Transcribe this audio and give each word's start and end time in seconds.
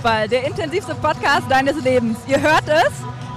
Ruhrfußball, 0.00 0.28
der 0.28 0.46
intensivste 0.46 0.94
Podcast 0.94 1.50
deines 1.50 1.82
Lebens. 1.82 2.18
Ihr 2.26 2.40
hört 2.40 2.64
es, 2.66 2.92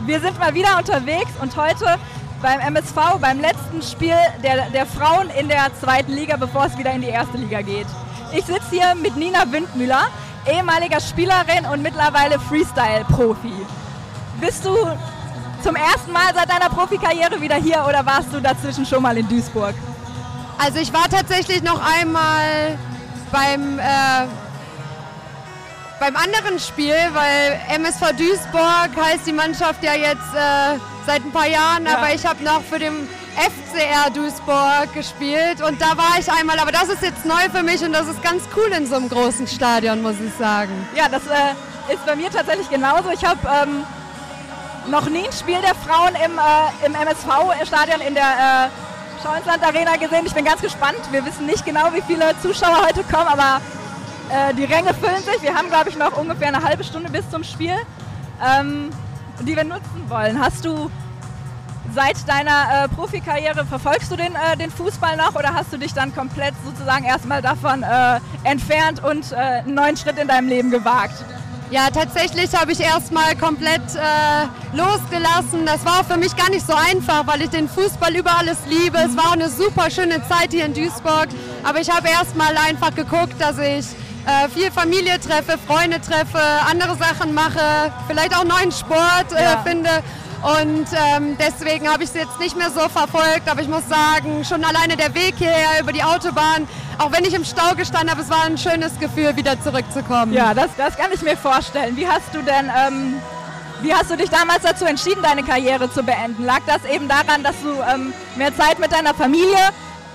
wir 0.05 0.19
sind 0.19 0.37
mal 0.39 0.53
wieder 0.53 0.77
unterwegs 0.77 1.31
und 1.41 1.55
heute 1.57 1.97
beim 2.41 2.59
MSV, 2.59 3.17
beim 3.19 3.39
letzten 3.39 3.81
Spiel 3.81 4.15
der, 4.43 4.69
der 4.69 4.85
Frauen 4.85 5.29
in 5.39 5.47
der 5.47 5.67
zweiten 5.79 6.11
Liga, 6.11 6.37
bevor 6.37 6.65
es 6.65 6.77
wieder 6.77 6.91
in 6.91 7.01
die 7.01 7.09
erste 7.09 7.37
Liga 7.37 7.61
geht. 7.61 7.87
Ich 8.33 8.45
sitze 8.45 8.69
hier 8.71 8.95
mit 8.95 9.15
Nina 9.15 9.51
Windmüller, 9.51 10.07
ehemaliger 10.47 10.99
Spielerin 10.99 11.65
und 11.71 11.81
mittlerweile 11.81 12.39
Freestyle-Profi. 12.39 13.53
Bist 14.39 14.65
du 14.65 14.75
zum 15.63 15.75
ersten 15.75 16.11
Mal 16.11 16.33
seit 16.33 16.49
deiner 16.49 16.69
Profikarriere 16.69 17.41
wieder 17.41 17.55
hier 17.55 17.85
oder 17.87 18.05
warst 18.05 18.33
du 18.33 18.39
dazwischen 18.39 18.85
schon 18.85 19.01
mal 19.01 19.17
in 19.17 19.27
Duisburg? 19.27 19.75
Also 20.57 20.79
ich 20.79 20.93
war 20.93 21.09
tatsächlich 21.09 21.61
noch 21.63 21.81
einmal 21.81 22.77
beim, 23.31 23.79
äh, 23.79 24.27
beim 26.03 26.17
anderen 26.17 26.59
Spiel, 26.59 26.97
weil 27.13 27.61
MSV 27.69 28.11
Duisburg 28.17 28.89
heißt 29.01 29.25
die 29.25 29.31
Mannschaft 29.31 29.81
ja 29.81 29.93
jetzt 29.93 30.33
äh, 30.35 30.77
seit 31.05 31.23
ein 31.23 31.31
paar 31.31 31.47
Jahren, 31.47 31.85
ja. 31.85 31.95
aber 31.95 32.13
ich 32.13 32.25
habe 32.25 32.43
noch 32.43 32.61
für 32.61 32.77
den 32.77 33.07
FCR 33.37 34.09
Duisburg 34.13 34.93
gespielt 34.93 35.61
und 35.65 35.81
da 35.81 35.95
war 35.95 36.19
ich 36.19 36.29
einmal, 36.29 36.59
aber 36.59 36.73
das 36.73 36.89
ist 36.89 37.03
jetzt 37.03 37.23
neu 37.23 37.49
für 37.53 37.63
mich 37.63 37.81
und 37.85 37.93
das 37.93 38.09
ist 38.09 38.21
ganz 38.21 38.43
cool 38.53 38.69
in 38.77 38.85
so 38.85 38.95
einem 38.95 39.07
großen 39.07 39.47
Stadion, 39.47 40.01
muss 40.01 40.15
ich 40.19 40.33
sagen. 40.33 40.73
Ja, 40.93 41.07
das 41.07 41.25
äh, 41.25 41.93
ist 41.93 42.05
bei 42.05 42.17
mir 42.17 42.29
tatsächlich 42.29 42.69
genauso. 42.69 43.09
Ich 43.11 43.23
habe 43.23 43.39
ähm, 43.63 43.85
noch 44.91 45.07
nie 45.07 45.25
ein 45.25 45.31
Spiel 45.31 45.61
der 45.61 45.73
Frauen 45.73 46.15
im, 46.15 46.37
äh, 46.37 46.85
im 46.85 46.95
MSV-Stadion 46.95 48.01
in 48.05 48.13
der 48.13 48.23
äh, 48.25 49.23
Schauinsland 49.23 49.63
Arena 49.63 49.95
gesehen. 49.95 50.25
Ich 50.25 50.33
bin 50.33 50.43
ganz 50.43 50.61
gespannt. 50.61 50.99
Wir 51.11 51.25
wissen 51.25 51.45
nicht 51.45 51.65
genau, 51.65 51.93
wie 51.93 52.01
viele 52.01 52.33
Zuschauer 52.41 52.87
heute 52.87 53.05
kommen, 53.05 53.29
aber 53.29 53.61
äh, 54.29 54.53
die 54.53 54.65
Ränge 54.65 54.93
füllen 54.93 55.23
sich. 55.23 55.41
Wir 55.41 55.53
haben, 55.53 55.69
glaube 55.69 55.89
ich, 55.89 55.97
noch 55.97 56.17
ungefähr 56.17 56.47
eine 56.47 56.63
halbe 56.63 56.83
Stunde 56.83 57.09
bis 57.09 57.29
zum 57.29 57.43
Spiel, 57.43 57.75
ähm, 58.45 58.89
die 59.41 59.55
wir 59.55 59.63
nutzen 59.63 60.09
wollen. 60.09 60.39
Hast 60.39 60.65
du 60.65 60.89
seit 61.93 62.27
deiner 62.27 62.85
äh, 62.85 62.89
Profikarriere, 62.89 63.65
verfolgst 63.65 64.11
du 64.11 64.15
den, 64.15 64.35
äh, 64.35 64.57
den 64.57 64.71
Fußball 64.71 65.17
noch 65.17 65.35
oder 65.35 65.53
hast 65.53 65.73
du 65.73 65.77
dich 65.77 65.93
dann 65.93 66.13
komplett 66.15 66.53
sozusagen 66.63 67.05
erstmal 67.05 67.41
davon 67.41 67.83
äh, 67.83 68.19
entfernt 68.43 69.03
und 69.03 69.31
äh, 69.31 69.35
einen 69.35 69.75
neuen 69.75 69.97
Schritt 69.97 70.17
in 70.17 70.27
deinem 70.27 70.47
Leben 70.47 70.71
gewagt? 70.71 71.23
Ja, 71.73 71.89
tatsächlich 71.89 72.53
habe 72.55 72.71
ich 72.71 72.79
erstmal 72.79 73.35
komplett 73.35 73.81
äh, 73.95 74.77
losgelassen. 74.77 75.65
Das 75.65 75.83
war 75.85 76.03
für 76.03 76.17
mich 76.17 76.35
gar 76.35 76.49
nicht 76.51 76.65
so 76.67 76.73
einfach, 76.73 77.25
weil 77.25 77.41
ich 77.41 77.49
den 77.49 77.67
Fußball 77.67 78.15
über 78.15 78.37
alles 78.37 78.59
liebe. 78.69 78.99
Es 78.99 79.17
war 79.17 79.31
eine 79.33 79.49
super 79.49 79.89
schöne 79.89 80.21
Zeit 80.27 80.51
hier 80.51 80.65
in 80.65 80.75
Duisburg. 80.75 81.29
Aber 81.63 81.79
ich 81.81 81.89
habe 81.89 82.09
erstmal 82.09 82.55
einfach 82.57 82.93
geguckt, 82.93 83.33
dass 83.39 83.57
ich 83.57 83.87
äh, 84.25 84.49
viel 84.49 84.71
Familie 84.71 85.19
treffe, 85.19 85.57
Freunde 85.67 85.99
treffe, 85.99 86.39
andere 86.69 86.95
Sachen 86.95 87.33
mache, 87.33 87.91
vielleicht 88.07 88.35
auch 88.35 88.43
neuen 88.43 88.71
Sport 88.71 89.31
äh, 89.35 89.43
ja. 89.43 89.63
finde. 89.65 89.89
Und 90.43 90.87
ähm, 90.91 91.37
deswegen 91.39 91.87
habe 91.87 92.03
ich 92.03 92.09
es 92.09 92.15
jetzt 92.15 92.37
nicht 92.39 92.57
mehr 92.57 92.69
so 92.69 92.81
verfolgt. 92.89 93.47
Aber 93.49 93.61
ich 93.61 93.69
muss 93.69 93.87
sagen, 93.87 94.43
schon 94.43 94.63
alleine 94.63 94.97
der 94.97 95.13
Weg 95.13 95.35
hierher 95.37 95.79
über 95.81 95.93
die 95.93 96.03
Autobahn, 96.03 96.67
auch 96.97 97.11
wenn 97.13 97.23
ich 97.23 97.33
im 97.33 97.45
Stau 97.45 97.75
gestanden 97.75 98.11
habe, 98.11 98.21
es 98.21 98.29
war 98.29 98.43
ein 98.43 98.57
schönes 98.57 98.99
Gefühl, 98.99 99.35
wieder 99.37 99.61
zurückzukommen. 99.61 100.33
Ja, 100.33 100.53
das, 100.53 100.69
das 100.77 100.97
kann 100.97 101.11
ich 101.13 101.21
mir 101.21 101.37
vorstellen. 101.37 101.95
Wie 101.95 102.07
hast 102.07 102.33
du 102.33 102.41
denn, 102.41 102.69
ähm, 102.85 103.15
wie 103.81 103.93
hast 103.93 104.11
du 104.11 104.17
dich 104.17 104.29
damals 104.29 104.63
dazu 104.63 104.83
entschieden, 104.83 105.21
deine 105.21 105.43
Karriere 105.43 105.91
zu 105.91 106.03
beenden? 106.03 106.43
Lag 106.43 106.61
das 106.67 106.83
eben 106.91 107.07
daran, 107.07 107.41
dass 107.41 107.55
du 107.61 107.81
ähm, 107.93 108.13
mehr 108.35 108.55
Zeit 108.55 108.79
mit 108.79 108.91
deiner 108.91 109.13
Familie 109.13 109.69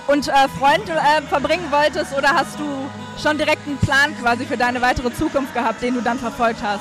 und 0.09 0.27
äh, 0.27 0.33
Freunden 0.59 0.91
äh, 0.91 1.23
verbringen 1.29 1.71
wolltest 1.71 2.17
oder 2.17 2.31
hast 2.31 2.59
du 2.59 2.91
schon 3.23 3.39
direkt 3.39 3.67
einen 3.67 3.79
Plan 3.79 4.17
quasi 4.21 4.45
für 4.45 4.57
deine 4.57 4.81
weitere 4.83 5.13
Zukunft 5.15 5.55
gehabt, 5.55 5.83
den 5.83 5.95
du 5.95 6.01
dann 6.01 6.19
verfolgt 6.19 6.61
hast? 6.63 6.81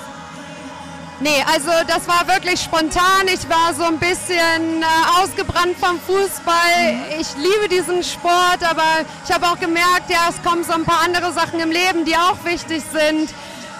Nee, 1.19 1.43
also 1.51 1.71
das 1.87 2.07
war 2.07 2.27
wirklich 2.27 2.61
spontan. 2.61 3.25
Ich 3.25 3.49
war 3.49 3.73
so 3.73 3.83
ein 3.83 3.97
bisschen 3.97 4.81
äh, 4.81 5.21
ausgebrannt 5.21 5.75
vom 5.79 5.99
Fußball. 5.99 7.19
Ich 7.19 7.35
liebe 7.35 7.67
diesen 7.69 8.03
Sport, 8.03 8.59
aber 8.61 9.03
ich 9.25 9.33
habe 9.33 9.47
auch 9.47 9.59
gemerkt, 9.59 10.09
ja, 10.09 10.29
es 10.29 10.41
kommen 10.47 10.63
so 10.63 10.73
ein 10.73 10.85
paar 10.85 11.01
andere 11.03 11.33
Sachen 11.33 11.59
im 11.59 11.71
Leben, 11.71 12.05
die 12.05 12.15
auch 12.15 12.37
wichtig 12.45 12.83
sind. 12.91 13.33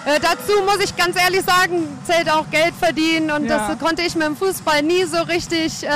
Äh, 0.08 0.20
dazu 0.20 0.62
muss 0.62 0.82
ich 0.82 0.96
ganz 0.96 1.20
ehrlich 1.20 1.42
sagen, 1.44 1.86
zählt 2.06 2.30
auch 2.30 2.48
Geld 2.50 2.72
verdienen 2.74 3.30
und 3.30 3.44
ja. 3.44 3.68
das 3.68 3.78
konnte 3.78 4.00
ich 4.00 4.14
mit 4.14 4.26
dem 4.26 4.36
Fußball 4.36 4.82
nie 4.82 5.04
so 5.04 5.20
richtig. 5.22 5.84
Äh, 5.84 5.88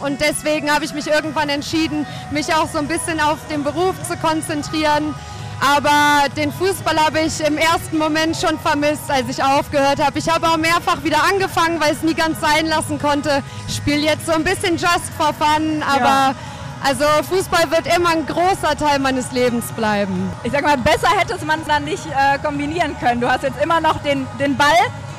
und 0.00 0.20
deswegen 0.20 0.72
habe 0.72 0.84
ich 0.84 0.92
mich 0.92 1.06
irgendwann 1.06 1.48
entschieden, 1.48 2.04
mich 2.32 2.52
auch 2.52 2.68
so 2.68 2.78
ein 2.78 2.88
bisschen 2.88 3.20
auf 3.20 3.38
den 3.48 3.62
Beruf 3.62 3.94
zu 4.08 4.16
konzentrieren. 4.16 5.14
Aber 5.60 6.28
den 6.36 6.52
Fußball 6.52 6.96
habe 6.96 7.20
ich 7.20 7.40
im 7.46 7.56
ersten 7.56 7.96
Moment 7.96 8.36
schon 8.36 8.58
vermisst, 8.58 9.08
als 9.08 9.28
ich 9.28 9.40
aufgehört 9.40 10.04
habe. 10.04 10.18
Ich 10.18 10.28
habe 10.28 10.48
auch 10.48 10.56
mehrfach 10.56 11.04
wieder 11.04 11.22
angefangen, 11.22 11.80
weil 11.80 11.92
ich 11.92 11.98
es 11.98 12.02
nie 12.02 12.14
ganz 12.14 12.40
sein 12.40 12.66
lassen 12.66 12.98
konnte. 12.98 13.40
Ich 13.68 13.76
spiele 13.76 14.00
jetzt 14.00 14.26
so 14.26 14.32
ein 14.32 14.42
bisschen 14.42 14.72
just 14.72 15.12
for 15.16 15.32
fun, 15.32 15.80
aber 15.88 16.04
ja. 16.04 16.34
Also 16.84 17.04
Fußball 17.28 17.70
wird 17.70 17.96
immer 17.96 18.10
ein 18.10 18.26
großer 18.26 18.76
Teil 18.76 18.98
meines 18.98 19.32
Lebens 19.32 19.72
bleiben. 19.72 20.30
Ich 20.44 20.52
sag 20.52 20.62
mal, 20.62 20.76
besser 20.76 21.08
hätte 21.08 21.42
man 21.46 21.60
es 21.60 21.66
dann 21.66 21.84
nicht 21.84 22.06
äh, 22.06 22.38
kombinieren 22.38 22.96
können. 23.00 23.20
Du 23.20 23.30
hast 23.30 23.42
jetzt 23.42 23.60
immer 23.62 23.80
noch 23.80 24.02
den, 24.02 24.26
den 24.38 24.56
Ball 24.56 24.68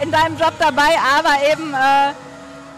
in 0.02 0.12
deinem 0.12 0.38
Job 0.38 0.54
dabei, 0.60 0.96
aber 1.18 1.32
eben 1.52 1.74
äh, 1.74 2.14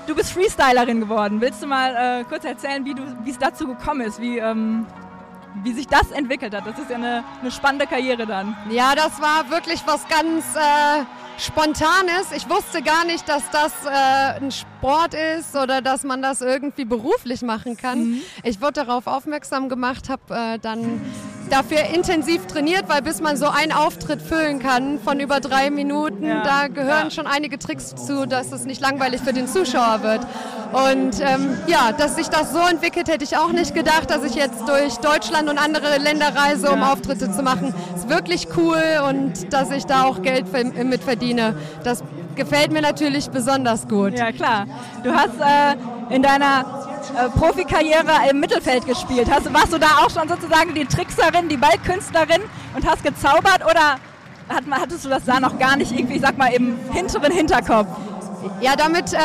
du 0.08 0.16
bist 0.16 0.32
Freestylerin 0.32 1.02
geworden. 1.02 1.42
Willst 1.42 1.62
du 1.62 1.68
mal 1.68 2.22
äh, 2.22 2.24
kurz 2.24 2.46
erzählen, 2.46 2.86
wie 2.86 3.30
es 3.30 3.38
dazu 3.38 3.68
gekommen 3.68 4.02
ist? 4.02 4.22
Wie, 4.22 4.38
ähm 4.38 4.86
wie 5.64 5.74
sich 5.74 5.88
das 5.88 6.12
entwickelt 6.12 6.56
hat. 6.56 6.68
Das 6.68 6.78
ist 6.78 6.90
ja 6.90 6.98
eine, 6.98 7.24
eine 7.42 7.52
spannende 7.52 7.88
Karriere 7.88 8.28
dann. 8.28 8.56
Ja, 8.70 8.94
das 8.96 9.20
war 9.20 9.50
wirklich 9.50 9.82
was 9.86 10.08
ganz 10.08 10.46
äh, 10.56 11.04
Spontanes. 11.38 12.32
Ich 12.36 12.50
wusste 12.50 12.82
gar 12.82 13.06
nicht, 13.06 13.30
dass 13.30 13.44
das 13.52 13.72
äh, 13.86 14.40
ein 14.44 14.52
Sport 14.52 15.14
ist 15.14 15.56
oder 15.56 15.82
dass 15.82 16.04
man 16.04 16.22
das 16.22 16.42
irgendwie 16.42 16.86
beruflich 16.86 17.44
machen 17.44 17.78
kann. 17.78 18.00
Mhm. 18.00 18.22
Ich 18.44 18.60
wurde 18.62 18.86
darauf 18.86 19.06
aufmerksam 19.08 19.70
gemacht, 19.70 20.10
habe 20.10 20.34
äh, 20.34 20.60
dann 20.60 21.02
dafür 21.50 21.84
intensiv 21.94 22.46
trainiert, 22.48 22.86
weil 22.88 23.02
bis 23.02 23.22
man 23.22 23.38
so 23.38 23.48
einen 23.48 23.72
Auftritt 23.72 24.22
füllen 24.22 24.60
kann 24.60 25.00
von 25.00 25.20
über 25.20 25.40
drei 25.40 25.70
Minuten, 25.70 26.26
ja. 26.26 26.44
da 26.44 26.68
gehören 26.68 27.06
ja. 27.06 27.12
schon 27.12 27.28
einige 27.28 27.60
Tricks 27.60 27.96
zu, 27.96 28.26
dass 28.28 28.52
es 28.52 28.66
nicht 28.66 28.82
langweilig 28.82 29.22
für 29.22 29.34
den 29.34 29.48
Zuschauer 29.48 30.04
wird. 30.04 30.22
Und 30.74 31.22
ähm, 31.22 31.58
ja, 31.68 31.92
dass 31.92 32.16
sich 32.16 32.28
das 32.28 32.52
so 32.52 32.60
entwickelt, 32.60 33.08
hätte 33.08 33.24
ich 33.24 33.38
auch 33.38 33.52
nicht 33.52 33.74
gedacht, 33.74 34.10
dass 34.10 34.24
ich 34.24 34.36
jetzt 34.36 34.68
durch 34.68 34.98
Deutschland 34.98 35.50
und 35.50 35.58
andere 35.58 35.98
Länder 35.98 36.36
reise, 36.36 36.70
um 36.72 36.80
ja. 36.80 36.92
Auftritte 36.92 37.32
zu 37.32 37.42
machen. 37.42 37.74
Ist 37.96 38.10
wirklich 38.10 38.48
cool 38.58 38.82
und 39.08 39.54
dass 39.54 39.72
ich 39.72 39.86
da 39.86 40.04
auch 40.04 40.22
Geld 40.22 40.46
mit 40.84 41.04
verdiene. 41.04 41.56
Das 41.84 42.04
gefällt 42.36 42.72
mir 42.72 42.82
natürlich 42.82 43.30
besonders 43.30 43.88
gut. 43.88 44.18
Ja, 44.18 44.32
klar. 44.32 44.66
Du 45.04 45.12
hast 45.12 45.40
äh, 45.40 46.14
in 46.14 46.22
deiner 46.22 46.62
äh, 46.62 46.87
Profikarriere 47.36 48.30
im 48.30 48.40
Mittelfeld 48.40 48.86
gespielt. 48.86 49.30
Hast, 49.30 49.52
warst 49.54 49.74
du 49.74 49.78
da 49.78 49.88
auch 50.04 50.10
schon 50.10 50.28
sozusagen 50.28 50.74
die 50.74 50.86
Trickserin, 50.86 51.50
die 51.50 51.58
Ballkünstlerin 51.58 52.42
und 52.76 52.86
hast 52.86 53.04
gezaubert 53.04 53.64
oder 53.64 53.98
hattest 54.72 55.06
du 55.06 55.10
das 55.10 55.26
da 55.26 55.40
noch 55.40 55.58
gar 55.60 55.76
nicht 55.76 55.92
irgendwie, 55.92 56.16
ich 56.16 56.22
sag 56.22 56.38
mal, 56.38 56.54
im 56.54 56.78
hinteren 56.92 57.32
Hinterkopf? 57.32 57.88
Ja, 58.62 58.76
damit 58.76 59.14
äh, 59.14 59.18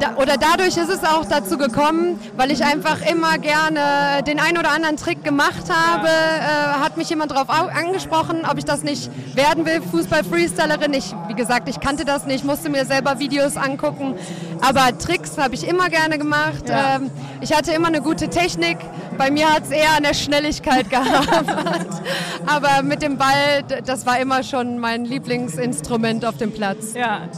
da, 0.00 0.16
oder 0.16 0.36
dadurch 0.36 0.76
ist 0.76 0.90
es 0.90 1.04
auch 1.04 1.24
dazu 1.24 1.58
gekommen, 1.58 2.20
weil 2.36 2.50
ich 2.50 2.64
einfach 2.64 3.00
immer 3.08 3.38
gerne 3.38 4.22
den 4.26 4.40
einen 4.40 4.58
oder 4.58 4.70
anderen 4.70 4.96
Trick 4.96 5.24
gemacht 5.24 5.64
habe. 5.68 6.08
Äh, 6.08 6.82
hat 6.82 6.96
mich 6.96 7.10
jemand 7.10 7.30
darauf 7.30 7.48
angesprochen, 7.48 8.42
ob 8.50 8.58
ich 8.58 8.64
das 8.64 8.82
nicht 8.82 9.10
werden 9.36 9.66
will, 9.66 9.80
Fußball-Freestylerin. 9.82 10.92
Ich, 10.94 11.14
wie 11.28 11.34
gesagt, 11.34 11.68
ich 11.68 11.80
kannte 11.80 12.04
das 12.04 12.26
nicht, 12.26 12.44
musste 12.44 12.68
mir 12.68 12.84
selber 12.84 13.18
Videos 13.18 13.56
angucken. 13.56 14.14
Aber 14.60 14.96
Tricks 14.98 15.38
habe 15.38 15.54
ich 15.54 15.66
immer 15.66 15.88
gerne 15.88 16.18
gemacht. 16.18 16.68
Ja. 16.68 16.96
Ähm, 16.96 17.10
ich 17.40 17.52
hatte 17.54 17.72
immer 17.72 17.88
eine 17.88 18.00
gute 18.00 18.28
Technik. 18.28 18.78
Bei 19.16 19.30
mir 19.30 19.52
hat 19.52 19.64
es 19.64 19.70
eher 19.70 19.92
an 19.96 20.02
der 20.02 20.14
Schnelligkeit 20.14 20.90
gehabt. 20.90 22.02
Aber 22.46 22.82
mit 22.82 23.02
dem 23.02 23.16
Ball, 23.16 23.62
das 23.84 24.06
war 24.06 24.18
immer 24.18 24.42
schon 24.42 24.78
mein 24.78 25.04
Lieblingsinstrument 25.04 26.24
auf 26.24 26.36
dem 26.36 26.52
Platz. 26.52 26.94
Ja. 26.94 27.28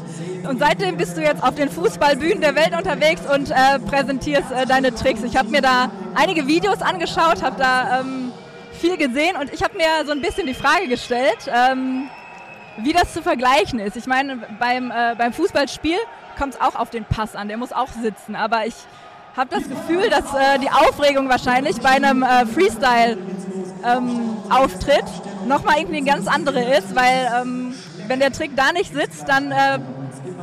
Und 0.49 0.59
seitdem 0.59 0.97
bist 0.97 1.17
du 1.17 1.23
jetzt 1.23 1.43
auf 1.43 1.55
den 1.55 1.69
Fußballbühnen 1.69 2.41
der 2.41 2.55
Welt 2.55 2.77
unterwegs 2.77 3.23
und 3.33 3.51
äh, 3.51 3.79
präsentierst 3.79 4.51
äh, 4.53 4.67
deine 4.67 4.95
Tricks. 4.95 5.23
Ich 5.23 5.37
habe 5.37 5.49
mir 5.49 5.61
da 5.61 5.91
einige 6.15 6.47
Videos 6.47 6.83
angeschaut, 6.83 7.43
habe 7.43 7.57
da 7.59 8.01
ähm, 8.01 8.33
viel 8.73 8.97
gesehen 8.97 9.37
und 9.37 9.53
ich 9.53 9.63
habe 9.63 9.77
mir 9.77 10.05
so 10.05 10.13
ein 10.13 10.21
bisschen 10.21 10.47
die 10.47 10.55
Frage 10.55 10.89
gestellt, 10.89 11.51
ähm, 11.53 12.09
wie 12.79 12.93
das 12.93 13.13
zu 13.13 13.23
vergleichen 13.23 13.79
ist. 13.79 13.97
Ich 13.97 14.07
meine, 14.07 14.39
beim, 14.59 14.91
äh, 14.91 15.15
beim 15.17 15.33
Fußballspiel 15.33 15.99
kommt 16.39 16.55
es 16.55 16.61
auch 16.61 16.75
auf 16.75 16.91
den 16.91 17.05
Pass 17.05 17.35
an, 17.35 17.49
der 17.49 17.57
muss 17.57 17.73
auch 17.73 17.89
sitzen, 17.89 18.37
aber 18.37 18.67
ich 18.67 18.75
habe 19.37 19.55
das 19.55 19.69
Gefühl, 19.69 20.09
dass 20.09 20.33
äh, 20.35 20.59
die 20.61 20.71
Aufregung 20.71 21.29
wahrscheinlich 21.29 21.77
bei 21.77 21.91
einem 21.91 22.23
äh, 22.23 22.47
Freestyle-Auftritt 22.47 25.05
ähm, 25.05 25.49
nochmal 25.49 25.77
irgendwie 25.79 25.99
eine 25.99 26.07
ganz 26.07 26.27
andere 26.27 26.63
ist, 26.63 26.97
weil 26.97 27.31
ähm, 27.43 27.75
wenn 28.07 28.21
der 28.21 28.33
Trick 28.33 28.57
da 28.57 28.73
nicht 28.73 28.95
sitzt, 28.95 29.29
dann 29.29 29.53
äh, 29.53 29.79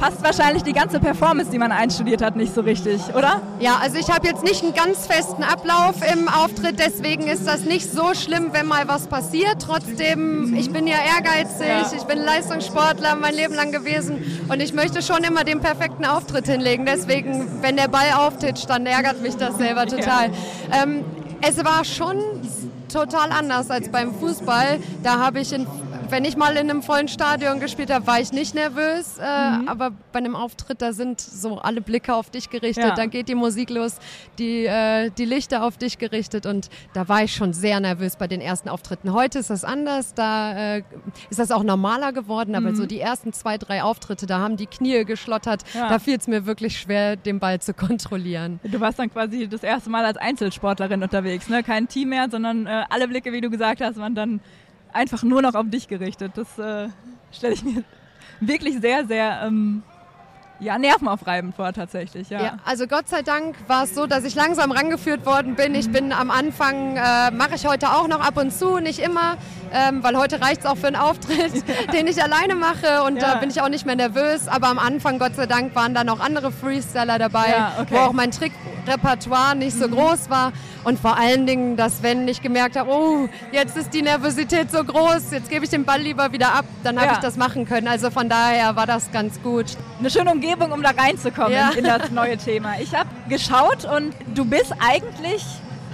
passt 0.03 0.21
wahrscheinlich 0.21 0.63
die 0.63 0.73
ganze 0.73 0.99
Performance, 0.99 1.49
die 1.49 1.57
man 1.57 1.71
einstudiert 1.71 2.21
hat, 2.21 2.35
nicht 2.35 2.53
so 2.53 2.59
richtig, 2.59 2.99
oder? 3.15 3.41
Ja, 3.61 3.77
also 3.81 3.97
ich 3.97 4.09
habe 4.09 4.27
jetzt 4.27 4.43
nicht 4.43 4.61
einen 4.61 4.73
ganz 4.73 5.07
festen 5.07 5.43
Ablauf 5.43 5.95
im 6.11 6.27
Auftritt, 6.27 6.77
deswegen 6.77 7.25
ist 7.25 7.47
das 7.47 7.61
nicht 7.61 7.89
so 7.89 8.13
schlimm, 8.13 8.49
wenn 8.51 8.67
mal 8.67 8.85
was 8.89 9.07
passiert. 9.07 9.61
Trotzdem, 9.61 10.53
ich 10.57 10.71
bin 10.71 10.87
ja 10.87 10.97
ehrgeizig, 11.15 11.67
ja. 11.67 11.89
ich 11.95 12.03
bin 12.03 12.17
Leistungssportler 12.17 13.15
mein 13.15 13.33
Leben 13.33 13.53
lang 13.53 13.71
gewesen 13.71 14.45
und 14.49 14.61
ich 14.61 14.73
möchte 14.73 15.01
schon 15.01 15.23
immer 15.23 15.45
den 15.45 15.61
perfekten 15.61 16.03
Auftritt 16.03 16.47
hinlegen. 16.47 16.85
Deswegen, 16.85 17.61
wenn 17.61 17.77
der 17.77 17.87
Ball 17.87 18.11
auftitscht, 18.17 18.69
dann 18.69 18.85
ärgert 18.85 19.21
mich 19.21 19.37
das 19.37 19.55
selber 19.57 19.85
total. 19.87 20.31
Ja. 20.31 20.83
Ähm, 20.83 21.05
es 21.39 21.63
war 21.63 21.85
schon 21.85 22.17
total 22.91 23.31
anders 23.31 23.71
als 23.71 23.87
beim 23.87 24.13
Fußball. 24.13 24.79
Da 25.01 25.19
habe 25.19 25.39
ich 25.39 25.53
in 25.53 25.65
wenn 26.13 26.25
ich 26.25 26.37
mal 26.37 26.51
in 26.51 26.69
einem 26.69 26.83
vollen 26.83 27.07
Stadion 27.07 27.59
gespielt 27.59 27.91
habe, 27.91 28.05
war 28.05 28.19
ich 28.19 28.31
nicht 28.31 28.53
nervös. 28.53 29.17
Äh, 29.17 29.21
mhm. 29.23 29.67
Aber 29.67 29.89
bei 30.11 30.19
einem 30.19 30.35
Auftritt, 30.35 30.79
da 30.83 30.93
sind 30.93 31.19
so 31.19 31.57
alle 31.57 31.81
Blicke 31.81 32.13
auf 32.13 32.29
dich 32.29 32.51
gerichtet. 32.51 32.83
Ja. 32.83 32.93
Dann 32.93 33.09
geht 33.09 33.29
die 33.29 33.35
Musik 33.35 33.71
los, 33.71 33.97
die, 34.37 34.67
äh, 34.67 35.09
die 35.09 35.25
Lichter 35.25 35.63
auf 35.63 35.77
dich 35.77 35.97
gerichtet. 35.97 36.45
Und 36.45 36.69
da 36.93 37.09
war 37.09 37.23
ich 37.23 37.33
schon 37.33 37.51
sehr 37.51 37.79
nervös 37.79 38.15
bei 38.15 38.27
den 38.27 38.41
ersten 38.41 38.69
Auftritten. 38.69 39.11
Heute 39.11 39.39
ist 39.39 39.49
das 39.49 39.63
anders. 39.63 40.13
Da 40.13 40.75
äh, 40.75 40.83
ist 41.31 41.39
das 41.39 41.49
auch 41.49 41.63
normaler 41.63 42.13
geworden. 42.13 42.53
Aber 42.53 42.69
mhm. 42.69 42.75
so 42.75 42.85
die 42.85 42.99
ersten 42.99 43.33
zwei, 43.33 43.57
drei 43.57 43.81
Auftritte, 43.81 44.27
da 44.27 44.37
haben 44.37 44.55
die 44.55 44.67
Knie 44.67 45.05
geschlottert. 45.05 45.63
Ja. 45.73 45.89
Da 45.89 45.97
fiel 45.97 46.17
es 46.17 46.27
mir 46.27 46.45
wirklich 46.45 46.77
schwer, 46.77 47.15
den 47.15 47.39
Ball 47.39 47.59
zu 47.59 47.73
kontrollieren. 47.73 48.59
Du 48.63 48.79
warst 48.79 48.99
dann 48.99 49.11
quasi 49.11 49.47
das 49.47 49.63
erste 49.63 49.89
Mal 49.89 50.05
als 50.05 50.17
Einzelsportlerin 50.17 51.01
unterwegs. 51.01 51.49
Ne? 51.49 51.63
Kein 51.63 51.87
Team 51.87 52.09
mehr, 52.09 52.29
sondern 52.29 52.67
äh, 52.67 52.83
alle 52.91 53.07
Blicke, 53.07 53.33
wie 53.33 53.41
du 53.41 53.49
gesagt 53.49 53.81
hast, 53.81 53.97
waren 53.97 54.13
dann 54.13 54.41
einfach 54.93 55.23
nur 55.23 55.41
noch 55.41 55.55
auf 55.55 55.69
dich 55.69 55.87
gerichtet. 55.87 56.33
Das 56.35 56.57
äh, 56.57 56.89
stelle 57.31 57.53
ich 57.53 57.63
mir 57.63 57.83
wirklich 58.39 58.79
sehr, 58.79 59.05
sehr 59.05 59.43
ähm, 59.45 59.83
ja, 60.59 60.77
nervenaufreibend 60.77 61.55
vor 61.55 61.73
tatsächlich. 61.73 62.29
Ja. 62.29 62.41
ja. 62.41 62.57
also 62.65 62.87
Gott 62.87 63.09
sei 63.09 63.21
Dank 63.21 63.55
war 63.67 63.83
es 63.83 63.95
so, 63.95 64.07
dass 64.07 64.23
ich 64.23 64.35
langsam 64.35 64.71
rangeführt 64.71 65.25
worden 65.25 65.55
bin. 65.55 65.75
Ich 65.75 65.91
bin 65.91 66.11
am 66.11 66.31
Anfang, 66.31 66.95
äh, 66.95 67.31
mache 67.31 67.55
ich 67.55 67.67
heute 67.67 67.89
auch 67.89 68.07
noch 68.07 68.21
ab 68.21 68.37
und 68.37 68.51
zu, 68.51 68.79
nicht 68.79 68.99
immer, 68.99 69.37
ähm, 69.73 70.03
weil 70.03 70.17
heute 70.17 70.41
reicht 70.41 70.61
es 70.61 70.65
auch 70.65 70.77
für 70.77 70.87
einen 70.87 70.95
Auftritt, 70.95 71.63
den 71.93 72.07
ich 72.07 72.21
alleine 72.21 72.55
mache 72.55 73.03
und 73.03 73.17
ja. 73.17 73.33
da 73.33 73.35
bin 73.35 73.49
ich 73.49 73.61
auch 73.61 73.69
nicht 73.69 73.85
mehr 73.85 73.95
nervös. 73.95 74.47
Aber 74.47 74.67
am 74.67 74.79
Anfang, 74.79 75.19
Gott 75.19 75.35
sei 75.35 75.45
Dank, 75.45 75.75
waren 75.75 75.93
da 75.93 76.03
noch 76.03 76.19
andere 76.19 76.51
Freestyler 76.51 77.19
dabei, 77.19 77.55
okay. 77.79 77.95
wo 77.95 77.97
auch 77.97 78.13
mein 78.13 78.31
Trickrepertoire 78.83 79.55
nicht 79.55 79.77
so 79.77 79.87
mhm. 79.87 79.93
groß 79.93 80.29
war. 80.29 80.53
Und 80.83 80.99
vor 80.99 81.17
allen 81.17 81.45
Dingen, 81.45 81.77
dass 81.77 82.03
wenn 82.03 82.27
ich 82.27 82.41
gemerkt 82.41 82.75
habe, 82.75 82.89
oh, 82.91 83.29
jetzt 83.51 83.77
ist 83.77 83.93
die 83.93 84.01
Nervosität 84.01 84.71
so 84.71 84.83
groß, 84.83 85.31
jetzt 85.31 85.49
gebe 85.49 85.65
ich 85.65 85.71
den 85.71 85.85
Ball 85.85 86.01
lieber 86.01 86.31
wieder 86.31 86.53
ab, 86.53 86.65
dann 86.83 86.97
habe 86.97 87.07
ja. 87.07 87.13
ich 87.13 87.19
das 87.19 87.37
machen 87.37 87.65
können. 87.65 87.87
Also 87.87 88.11
von 88.11 88.29
daher 88.29 88.75
war 88.75 88.85
das 88.85 89.11
ganz 89.11 89.41
gut. 89.41 89.65
Eine 89.99 90.09
schöne 90.09 90.31
Umgebung, 90.31 90.71
um 90.71 90.81
da 90.81 90.91
reinzukommen 90.91 91.53
ja. 91.53 91.69
in 91.69 91.85
das 91.85 92.09
neue 92.11 92.37
Thema. 92.37 92.79
Ich 92.81 92.93
habe 92.93 93.09
geschaut 93.29 93.85
und 93.85 94.13
du 94.35 94.45
bist 94.45 94.73
eigentlich 94.79 95.43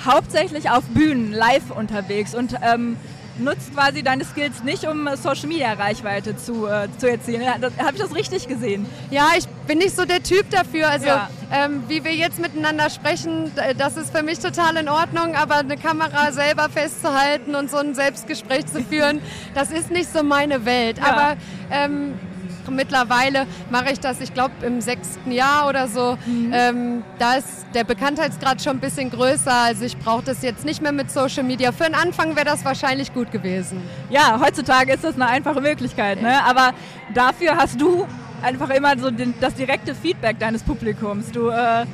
hauptsächlich 0.06 0.70
auf 0.70 0.84
Bühnen 0.86 1.32
live 1.34 1.72
unterwegs 1.72 2.34
und 2.34 2.56
ähm, 2.62 2.98
nutzt 3.40 3.74
quasi 3.74 4.04
deine 4.04 4.26
Skills 4.26 4.64
nicht, 4.64 4.86
um 4.86 5.08
Social 5.16 5.48
Media 5.48 5.74
Reichweite 5.74 6.36
zu, 6.36 6.68
äh, 6.68 6.88
zu 6.98 7.10
erzielen. 7.10 7.48
Habe 7.48 7.94
ich 7.94 8.02
das 8.02 8.16
richtig 8.16 8.48
gesehen? 8.48 8.86
Ja, 9.10 9.30
ich 9.38 9.48
bin 9.68 9.78
nicht 9.78 9.96
so 9.96 10.06
der 10.06 10.24
Typ 10.24 10.50
dafür. 10.50 10.90
Also 10.90 11.08
ja. 11.08 11.30
ähm, 11.52 11.84
wie 11.88 12.04
wir 12.04 12.14
jetzt 12.14 12.40
miteinander 12.40 12.90
sprechen, 12.90 13.52
das 13.78 13.98
ist 13.98 14.16
für 14.16 14.24
mich 14.24 14.40
total 14.40 14.78
in 14.78 14.90
Ordnung, 14.90 15.36
aber 15.36 15.56
eine 15.56 15.78
Kamera 15.78 16.32
selber 16.32 16.70
festzuhalten 16.70 17.56
und 17.56 17.70
so 17.70 17.78
ein 17.78 17.96
Selbstgespräch 17.96 18.66
zu 18.68 18.84
führen, 18.84 19.22
das 19.54 19.72
ist 19.72 19.92
nicht 19.92 20.12
so 20.12 20.24
meine 20.24 20.66
Welt. 20.66 20.98
Ja. 20.98 21.06
Aber 21.06 21.38
ähm, 21.72 22.16
mittlerweile 22.70 23.46
mache 23.70 23.92
ich 23.92 24.00
das, 24.00 24.22
ich 24.22 24.34
glaube, 24.34 24.54
im 24.66 24.82
sechsten 24.82 25.32
Jahr 25.32 25.68
oder 25.68 25.88
so. 25.88 26.18
Mhm. 26.26 26.52
Ähm, 26.54 27.04
da 27.18 27.36
ist 27.36 27.66
der 27.74 27.84
Bekanntheitsgrad 27.84 28.62
schon 28.62 28.78
ein 28.78 28.80
bisschen 28.80 29.10
größer. 29.10 29.54
Also 29.54 29.86
ich 29.86 29.98
brauche 29.98 30.24
das 30.24 30.42
jetzt 30.42 30.66
nicht 30.66 30.82
mehr 30.82 30.92
mit 30.92 31.12
Social 31.12 31.44
Media. 31.44 31.72
Für 31.72 31.86
den 31.86 31.96
Anfang 31.96 32.36
wäre 32.36 32.46
das 32.46 32.66
wahrscheinlich 32.66 33.14
gut 33.14 33.32
gewesen. 33.32 33.82
Ja, 34.10 34.40
heutzutage 34.44 34.94
ist 34.94 35.04
das 35.04 35.16
eine 35.16 35.28
einfache 35.28 35.62
Möglichkeit. 35.62 36.22
Ne? 36.22 36.44
Aber 36.46 36.74
dafür 37.14 37.58
hast 37.58 37.80
du 37.80 38.08
einfach 38.42 38.70
immer 38.70 38.98
so 38.98 39.12
den, 39.12 39.34
das 39.40 39.54
direkte 39.56 39.96
Feedback 39.96 40.40
deines 40.40 40.64
Publikums. 40.64 41.32
Du 41.32 41.50
äh, 41.50 41.86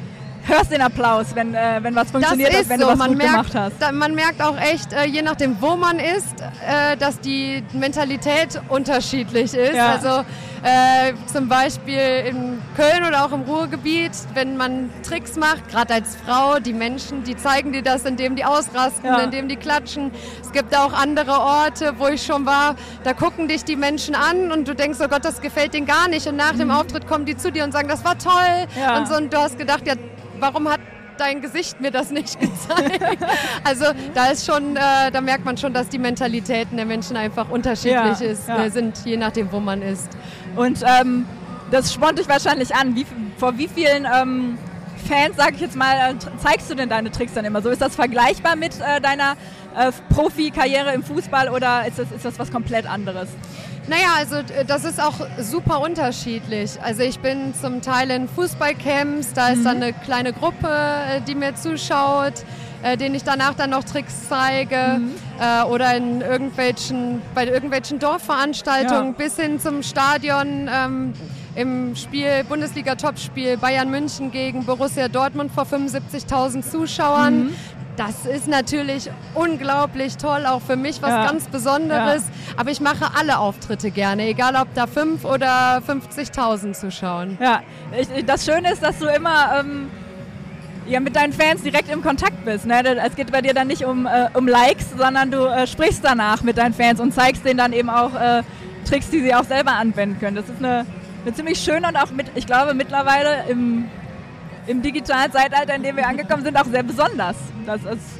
hörst 0.46 0.72
den 0.72 0.82
Applaus, 0.82 1.28
wenn, 1.36 1.54
äh, 1.54 1.80
wenn 1.82 1.96
was 1.96 2.12
funktioniert 2.12 2.54
hat, 2.54 2.70
wenn 2.70 2.80
so. 2.80 2.86
du 2.86 2.92
was 2.92 3.00
man 3.00 3.10
gut 3.10 3.18
merkt, 3.18 3.32
gemacht 3.32 3.56
hast. 3.56 3.74
Da, 3.80 3.92
man 3.92 4.16
merkt 4.16 4.42
auch 4.42 4.58
echt, 4.58 4.94
äh, 4.94 5.06
je 5.06 5.22
nachdem, 5.22 5.62
wo 5.62 5.76
man 5.76 6.00
ist, 6.00 6.42
äh, 6.42 6.96
dass 6.98 7.20
die 7.20 7.64
Mentalität 7.74 8.62
unterschiedlich 8.70 9.54
ist. 9.54 9.76
Ja. 9.76 9.94
Also 9.94 10.26
äh, 10.64 11.14
zum 11.32 11.48
Beispiel 11.48 12.24
in 12.28 12.62
Köln 12.76 13.06
oder 13.08 13.26
auch 13.26 13.32
im 13.32 13.42
Ruhrgebiet, 13.42 14.12
wenn 14.34 14.58
man 14.58 14.90
Tricks 15.08 15.36
macht, 15.36 15.70
gerade 15.70 15.94
als 15.94 16.16
Frau, 16.16 16.60
die 16.60 16.74
Menschen, 16.74 17.24
die 17.24 17.36
zeigen 17.36 17.72
dir 17.72 17.84
das, 17.84 18.06
indem 18.06 18.36
die 18.36 18.46
ausrasten, 18.46 19.06
ja. 19.06 19.20
indem 19.20 19.48
die 19.48 19.58
klatschen. 19.58 20.12
Es 20.42 20.52
gibt 20.52 20.76
auch 20.76 20.94
andere 20.94 21.40
Orte, 21.40 21.94
wo 21.98 22.08
ich 22.08 22.26
schon 22.26 22.46
war, 22.46 22.76
da 23.04 23.14
gucken 23.14 23.48
dich 23.48 23.64
die 23.64 23.76
Menschen 23.76 24.16
an 24.16 24.52
und 24.52 24.68
du 24.68 24.74
denkst, 24.74 24.98
oh 25.04 25.08
Gott, 25.08 25.24
das 25.24 25.42
gefällt 25.42 25.74
denen 25.74 25.86
gar 25.86 26.08
nicht. 26.08 26.28
Und 26.28 26.36
nach 26.36 26.54
mhm. 26.54 26.60
dem 26.60 26.72
Auftritt 26.72 27.08
kommen 27.08 27.26
die 27.26 27.38
zu 27.38 27.52
dir 27.52 27.64
und 27.64 27.72
sagen, 27.72 27.88
das 27.88 28.04
war 28.04 28.18
toll. 28.18 28.68
Ja. 28.80 28.98
Und 28.98 29.08
so, 29.08 29.16
und 29.16 29.32
du 29.32 29.38
hast 29.38 29.58
gedacht, 29.58 29.86
ja, 29.86 29.94
warum 30.40 30.70
hat 30.70 30.80
dein 31.18 31.42
Gesicht 31.42 31.80
mir 31.80 31.92
das 31.92 32.12
nicht 32.12 32.40
gezeigt. 32.40 33.26
also 33.64 33.86
da 34.14 34.28
ist 34.28 34.46
schon, 34.46 34.76
äh, 34.76 35.12
da 35.12 35.22
merkt 35.22 35.46
man 35.46 35.58
schon, 35.58 35.74
dass 35.74 35.90
die 35.90 36.00
Mentalitäten 36.00 36.78
der 36.78 36.86
Menschen 36.86 37.16
einfach 37.16 37.50
unterschiedlich 37.50 38.20
ja, 38.20 38.28
ist, 38.28 38.48
ja. 38.48 38.70
Sind, 38.70 39.06
je 39.06 39.18
nachdem, 39.18 39.52
wo 39.52 39.60
man 39.60 39.82
ist. 39.82 40.10
Und 40.56 40.84
ähm, 40.84 41.26
das 41.72 41.94
spornt 41.94 42.20
dich 42.20 42.28
wahrscheinlich 42.28 42.76
an. 42.76 42.96
Wie, 42.96 43.06
vor 43.38 43.58
wie 43.58 43.68
vielen 43.68 44.06
ähm, 44.06 44.58
Fans, 45.06 45.36
sag 45.38 45.54
ich 45.54 45.62
jetzt 45.62 45.76
mal, 45.76 46.12
äh, 46.12 46.16
zeigst 46.38 46.70
du 46.70 46.76
denn 46.76 46.90
deine 46.90 47.12
Tricks 47.12 47.34
dann 47.34 47.46
immer 47.46 47.62
so? 47.62 47.70
Ist 47.70 47.82
das 47.82 47.96
vergleichbar 47.96 48.56
mit 48.56 48.74
äh, 48.80 49.00
deiner 49.00 49.36
äh, 49.76 49.92
Profikarriere 50.10 50.94
im 50.94 51.04
Fußball 51.04 51.50
oder 51.50 51.88
ist 51.88 52.00
das, 52.00 52.12
ist 52.12 52.26
das 52.26 52.40
was 52.40 52.52
komplett 52.52 52.86
anderes? 52.88 53.30
Naja, 53.88 54.16
also 54.18 54.38
das 54.66 54.84
ist 54.84 55.00
auch 55.00 55.14
super 55.38 55.82
unterschiedlich. 55.82 56.72
Also 56.82 57.04
ich 57.04 57.20
bin 57.20 57.54
zum 57.54 57.82
Teil 57.82 58.10
in 58.10 58.28
Fußballcamps, 58.28 59.34
da 59.34 59.50
ist 59.50 59.60
mhm. 59.60 59.64
dann 59.64 59.76
eine 59.78 59.94
kleine 59.94 60.34
Gruppe, 60.34 60.68
äh, 60.68 61.22
die 61.22 61.36
mir 61.36 61.54
zuschaut, 61.54 62.34
äh, 62.82 62.98
denen 62.98 63.14
ich 63.14 63.24
danach 63.24 63.54
dann 63.54 63.70
noch 63.70 63.84
Tricks 63.84 64.28
zeige. 64.28 65.00
Mhm. 65.00 65.12
Äh, 65.40 65.64
oder 65.66 65.96
in 65.96 66.22
irgendwelchen, 66.22 67.22
bei 67.36 67.46
irgendwelchen 67.46 68.00
Dorfveranstaltungen 68.00 69.08
ja. 69.08 69.12
bis 69.18 69.36
hin 69.36 69.60
zum 69.60 69.84
Stadion. 69.84 70.68
Ähm, 70.74 71.14
im 71.56 71.96
Spiel, 71.96 72.44
Bundesliga-Topspiel 72.48 73.58
Bayern 73.58 73.90
München 73.90 74.32
gegen 74.32 74.66
Borussia 74.66 75.08
Dortmund 75.08 75.52
vor 75.52 75.64
75.000 75.64 76.70
Zuschauern. 76.70 77.46
Mhm 77.46 77.56
das 77.98 78.26
ist 78.26 78.48
natürlich 78.48 79.10
unglaublich 79.34 80.18
toll, 80.18 80.46
auch 80.46 80.62
für 80.62 80.76
mich 80.76 81.02
was 81.02 81.12
ja. 81.12 81.26
ganz 81.26 81.46
Besonderes. 81.46 82.24
Ja. 82.24 82.54
Aber 82.58 82.72
ich 82.72 82.82
mache 82.82 83.12
alle 83.18 83.40
Auftritte 83.40 83.92
gerne, 83.92 84.28
egal 84.28 84.56
ob 84.56 84.74
da 84.74 84.88
fünf 84.88 85.26
oder 85.26 85.82
50.000 85.88 86.74
zuschauen. 86.74 87.38
Ja, 87.42 87.62
ich, 87.98 88.26
das 88.26 88.46
Schöne 88.46 88.72
ist, 88.74 88.84
dass 88.84 89.00
du 89.00 89.08
immer 89.08 89.60
ähm, 89.60 89.90
ja, 90.88 91.00
mit 91.00 91.16
deinen 91.16 91.34
Fans 91.34 91.64
direkt 91.64 91.92
im 91.92 92.02
Kontakt 92.02 92.46
bist. 92.46 92.66
Ne? 92.66 92.84
Es 92.98 93.16
geht 93.16 93.32
bei 93.32 93.42
dir 93.42 93.54
dann 93.54 93.68
nicht 93.68 93.86
um, 93.86 94.06
äh, 94.06 94.30
um 94.34 94.48
Likes, 94.48 94.88
sondern 94.98 95.32
du 95.32 95.46
äh, 95.46 95.68
sprichst 95.68 96.04
danach 96.04 96.44
mit 96.44 96.58
deinen 96.58 96.74
Fans 96.74 97.00
und 97.00 97.14
zeigst 97.14 97.46
denen 97.46 97.58
dann 97.58 97.74
eben 97.74 97.90
auch 97.90 98.14
äh, 98.14 98.44
Tricks, 98.88 99.10
die 99.10 99.22
sie 99.22 99.34
auch 99.34 99.46
selber 99.46 99.74
anwenden 99.74 100.20
können. 100.20 100.36
Das 100.36 100.46
ist 100.48 100.60
eine, 100.60 100.86
eine 101.26 101.34
ziemlich 101.34 101.60
schöne 101.60 101.88
und 101.88 101.98
auch 101.98 102.12
mit, 102.12 102.28
ich 102.36 102.46
glaube, 102.46 102.74
mittlerweile 102.74 103.46
im 103.50 103.90
im 104.68 104.82
digitalen 104.82 105.32
Zeitalter, 105.32 105.76
in 105.76 105.84
dem 105.84 105.96
wir 105.96 106.08
angekommen 106.08 106.44
sind, 106.44 106.58
auch 106.58 106.66
sehr 106.66 106.84
besonders. 106.84 107.36
Das 107.66 107.82
ist, 107.82 108.18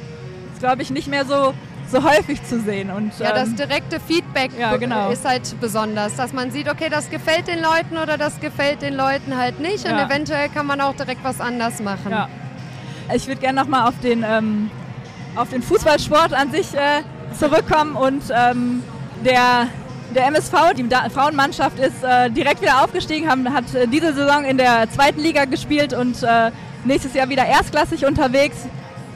ist 0.52 0.60
glaube 0.60 0.82
ich, 0.82 0.90
nicht 0.90 1.08
mehr 1.08 1.24
so, 1.24 1.54
so 1.90 2.02
häufig 2.02 2.42
zu 2.44 2.60
sehen. 2.60 2.90
Und, 2.90 3.18
ja, 3.18 3.32
das 3.32 3.48
ähm, 3.48 3.56
direkte 3.56 4.00
Feedback 4.00 4.50
ja, 4.58 4.76
genau. 4.76 5.10
ist 5.10 5.24
halt 5.24 5.42
besonders, 5.60 6.16
dass 6.16 6.32
man 6.32 6.50
sieht, 6.50 6.70
okay, 6.70 6.88
das 6.88 7.10
gefällt 7.10 7.48
den 7.48 7.60
Leuten 7.60 7.96
oder 7.96 8.16
das 8.16 8.40
gefällt 8.40 8.82
den 8.82 8.94
Leuten 8.94 9.36
halt 9.36 9.60
nicht 9.60 9.86
ja. 9.86 9.92
und 9.92 10.10
eventuell 10.10 10.48
kann 10.48 10.66
man 10.66 10.80
auch 10.80 10.94
direkt 10.94 11.24
was 11.24 11.40
anders 11.40 11.80
machen. 11.80 12.10
Ja. 12.10 12.28
Ich 13.14 13.26
würde 13.28 13.40
gerne 13.40 13.60
nochmal 13.60 13.88
auf, 13.88 13.98
den, 14.00 14.24
ähm, 14.28 14.70
auf 15.36 15.50
den 15.50 15.62
Fußballsport 15.62 16.32
an 16.32 16.50
sich 16.50 16.74
äh, 16.74 17.02
zurückkommen 17.38 17.94
und 17.94 18.22
ähm, 18.34 18.82
der 19.24 19.68
der 20.14 20.26
MSV, 20.26 20.74
die 20.76 20.86
Frauenmannschaft, 21.12 21.78
ist 21.78 22.02
äh, 22.02 22.30
direkt 22.30 22.62
wieder 22.62 22.82
aufgestiegen, 22.84 23.28
haben, 23.28 23.52
hat 23.52 23.74
äh, 23.74 23.86
diese 23.86 24.12
Saison 24.14 24.44
in 24.44 24.58
der 24.58 24.90
zweiten 24.90 25.20
Liga 25.20 25.44
gespielt 25.44 25.92
und 25.92 26.22
äh, 26.22 26.50
nächstes 26.84 27.14
Jahr 27.14 27.28
wieder 27.28 27.44
erstklassig 27.44 28.06
unterwegs. 28.06 28.56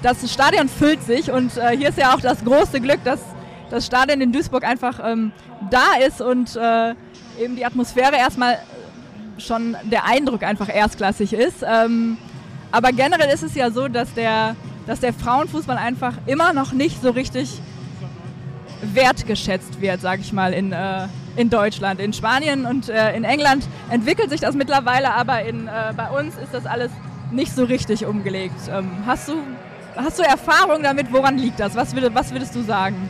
Das 0.03 0.33
Stadion 0.33 0.69
füllt 0.69 1.03
sich 1.03 1.31
und 1.31 1.57
äh, 1.57 1.77
hier 1.77 1.91
ist 1.91 1.99
ja 1.99 2.15
auch 2.15 2.21
das 2.21 2.45
große 2.45 2.81
Glück, 2.81 3.03
dass 3.05 3.21
das 3.71 3.87
Stadion 3.87 4.21
in 4.21 4.33
Duisburg 4.33 4.65
einfach 4.65 5.01
ähm, 5.05 5.33
da 5.71 6.05
ist 6.07 6.21
und 6.21 6.57
äh, 6.57 6.95
eben 7.41 7.57
die 7.57 7.65
Atmosphäre 7.65 8.17
erstmal 8.17 8.59
schon 9.39 9.77
der 9.85 10.05
Eindruck 10.05 10.43
einfach 10.43 10.69
erstklassig 10.75 11.33
ist. 11.33 11.63
Ähm, 11.63 12.19
aber 12.73 12.93
generell 12.93 13.33
ist 13.33 13.43
es 13.43 13.55
ja 13.55 13.71
so, 13.71 13.89
dass 13.89 14.13
der, 14.15 14.57
dass 14.87 15.01
der 15.01 15.13
Frauenfußball 15.13 15.77
einfach 15.77 16.15
immer 16.27 16.53
noch 16.53 16.73
nicht 16.73 17.03
so 17.03 17.11
richtig 17.11 17.61
wertgeschätzt 18.83 19.81
wird, 19.81 20.01
sage 20.01 20.23
ich 20.23 20.33
mal, 20.33 20.53
in, 20.53 20.73
äh, 20.73 21.07
in 21.37 21.51
Deutschland. 21.51 22.01
In 22.01 22.13
Spanien 22.13 22.67
und 22.67 22.89
äh, 22.89 23.15
in 23.15 23.25
England 23.25 23.67
entwickelt 23.91 24.31
sich 24.31 24.41
das 24.41 24.55
mittlerweile, 24.55 25.13
aber 25.13 25.43
in, 25.43 25.69
äh, 25.69 25.93
bei 25.97 26.09
uns 26.11 26.37
ist 26.37 26.53
das 26.53 26.67
alles 26.67 26.91
nicht 27.31 27.55
so 27.55 27.65
richtig 27.65 28.07
umgelegt. 28.07 28.61
Ähm, 28.71 28.91
hast, 29.07 29.29
du, 29.29 29.35
hast 29.97 30.19
du 30.19 30.23
Erfahrung 30.23 30.83
damit? 30.83 31.13
Woran 31.13 31.39
liegt 31.39 31.61
das? 31.61 31.75
Was, 31.75 31.95
würd, 31.95 32.15
was 32.15 32.33
würdest 32.33 32.55
du 32.55 32.63
sagen? 32.63 33.09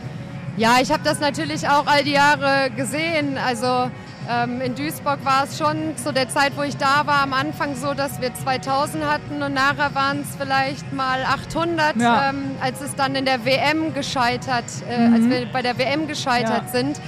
Ja, 0.57 0.77
ich 0.81 0.91
habe 0.91 1.03
das 1.03 1.19
natürlich 1.19 1.67
auch 1.67 1.87
all 1.87 2.03
die 2.03 2.11
Jahre 2.11 2.69
gesehen. 2.75 3.37
Also 3.37 3.89
ähm, 4.29 4.61
in 4.61 4.75
Duisburg 4.75 5.23
war 5.25 5.45
es 5.45 5.57
schon 5.57 5.97
zu 5.97 6.13
der 6.13 6.29
Zeit, 6.29 6.53
wo 6.55 6.61
ich 6.61 6.77
da 6.77 7.05
war, 7.05 7.21
am 7.21 7.33
Anfang 7.33 7.75
so, 7.75 7.93
dass 7.93 8.21
wir 8.21 8.33
2000 8.33 9.03
hatten 9.03 9.41
und 9.41 9.53
nachher 9.53 9.93
waren 9.95 10.21
es 10.21 10.35
vielleicht 10.37 10.93
mal 10.93 11.23
800, 11.23 11.95
ja. 11.95 12.29
ähm, 12.29 12.51
als 12.61 12.81
es 12.81 12.95
dann 12.95 13.15
in 13.15 13.25
der 13.25 13.45
WM 13.45 13.93
gescheitert, 13.93 14.65
äh, 14.89 15.07
mhm. 15.07 15.13
als 15.13 15.29
wir 15.29 15.45
bei 15.51 15.61
der 15.61 15.77
WM 15.77 16.07
gescheitert 16.07 16.65
ja. 16.65 16.71
sind. 16.71 17.01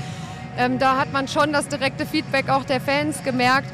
Ähm, 0.57 0.79
da 0.79 0.97
hat 0.97 1.11
man 1.11 1.27
schon 1.27 1.53
das 1.53 1.67
direkte 1.67 2.05
Feedback 2.05 2.49
auch 2.49 2.63
der 2.63 2.81
Fans 2.81 3.23
gemerkt. 3.23 3.71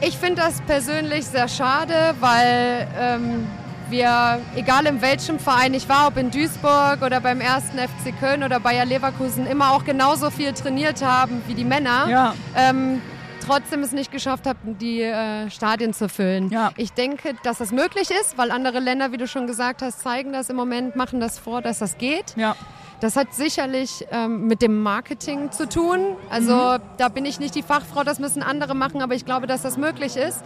Ich 0.00 0.18
finde 0.18 0.42
das 0.42 0.60
persönlich 0.62 1.26
sehr 1.26 1.48
schade, 1.48 2.14
weil 2.20 2.86
ähm, 2.98 3.46
wir, 3.90 4.40
egal 4.54 4.86
in 4.86 5.00
welchem 5.00 5.38
Verein 5.38 5.74
ich 5.74 5.88
war, 5.88 6.08
ob 6.08 6.16
in 6.16 6.30
Duisburg 6.30 7.02
oder 7.02 7.20
beim 7.20 7.40
ersten 7.40 7.78
FC 7.78 8.18
Köln 8.18 8.42
oder 8.42 8.60
Bayer 8.60 8.84
Leverkusen, 8.84 9.46
immer 9.46 9.72
auch 9.72 9.84
genauso 9.84 10.30
viel 10.30 10.52
trainiert 10.52 11.02
haben 11.04 11.42
wie 11.46 11.54
die 11.54 11.64
Männer. 11.64 12.08
Ja. 12.08 12.34
Ähm, 12.54 13.00
trotzdem 13.46 13.82
es 13.82 13.92
nicht 13.92 14.10
geschafft 14.10 14.46
haben, 14.46 14.78
die 14.78 15.02
äh, 15.02 15.48
Stadien 15.50 15.94
zu 15.94 16.08
füllen. 16.08 16.50
Ja. 16.50 16.72
Ich 16.76 16.92
denke, 16.92 17.34
dass 17.42 17.58
das 17.58 17.70
möglich 17.72 18.10
ist, 18.10 18.36
weil 18.36 18.50
andere 18.50 18.80
Länder, 18.80 19.12
wie 19.12 19.16
du 19.16 19.26
schon 19.26 19.46
gesagt 19.46 19.82
hast, 19.82 20.00
zeigen 20.00 20.32
das 20.32 20.50
im 20.50 20.56
Moment, 20.56 20.96
machen 20.96 21.20
das 21.20 21.38
vor, 21.38 21.62
dass 21.62 21.78
das 21.78 21.98
geht. 21.98 22.34
Ja. 22.36 22.56
Das 23.00 23.16
hat 23.16 23.34
sicherlich 23.34 24.06
ähm, 24.10 24.46
mit 24.46 24.62
dem 24.62 24.82
Marketing 24.82 25.52
zu 25.52 25.68
tun. 25.68 26.16
Also 26.30 26.54
mhm. 26.54 26.82
da 26.96 27.08
bin 27.08 27.26
ich 27.26 27.38
nicht 27.38 27.54
die 27.54 27.62
Fachfrau, 27.62 28.04
das 28.04 28.18
müssen 28.18 28.42
andere 28.42 28.74
machen, 28.74 29.02
aber 29.02 29.14
ich 29.14 29.24
glaube, 29.24 29.46
dass 29.46 29.62
das 29.62 29.76
möglich 29.76 30.16
ist. 30.16 30.42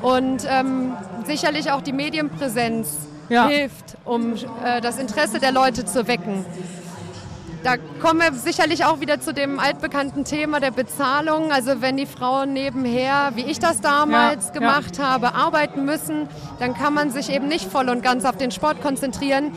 Und 0.00 0.46
ähm, 0.48 0.92
sicherlich 1.26 1.72
auch 1.72 1.82
die 1.82 1.92
Medienpräsenz 1.92 3.08
ja. 3.28 3.48
hilft, 3.48 3.96
um 4.04 4.34
äh, 4.64 4.80
das 4.80 4.98
Interesse 4.98 5.40
der 5.40 5.50
Leute 5.50 5.84
zu 5.84 6.06
wecken. 6.06 6.44
Da 7.64 7.76
kommen 8.00 8.20
wir 8.20 8.32
sicherlich 8.34 8.84
auch 8.84 9.00
wieder 9.00 9.20
zu 9.20 9.34
dem 9.34 9.58
altbekannten 9.58 10.24
Thema 10.24 10.60
der 10.60 10.70
Bezahlung. 10.70 11.50
Also 11.50 11.80
wenn 11.80 11.96
die 11.96 12.06
Frauen 12.06 12.52
nebenher, 12.52 13.32
wie 13.34 13.42
ich 13.42 13.58
das 13.58 13.80
damals 13.80 14.46
ja, 14.46 14.52
gemacht 14.52 14.98
ja. 14.98 15.08
habe, 15.08 15.34
arbeiten 15.34 15.84
müssen, 15.84 16.28
dann 16.60 16.74
kann 16.74 16.94
man 16.94 17.10
sich 17.10 17.30
eben 17.30 17.48
nicht 17.48 17.68
voll 17.68 17.88
und 17.88 18.02
ganz 18.02 18.24
auf 18.24 18.36
den 18.36 18.52
Sport 18.52 18.80
konzentrieren. 18.80 19.52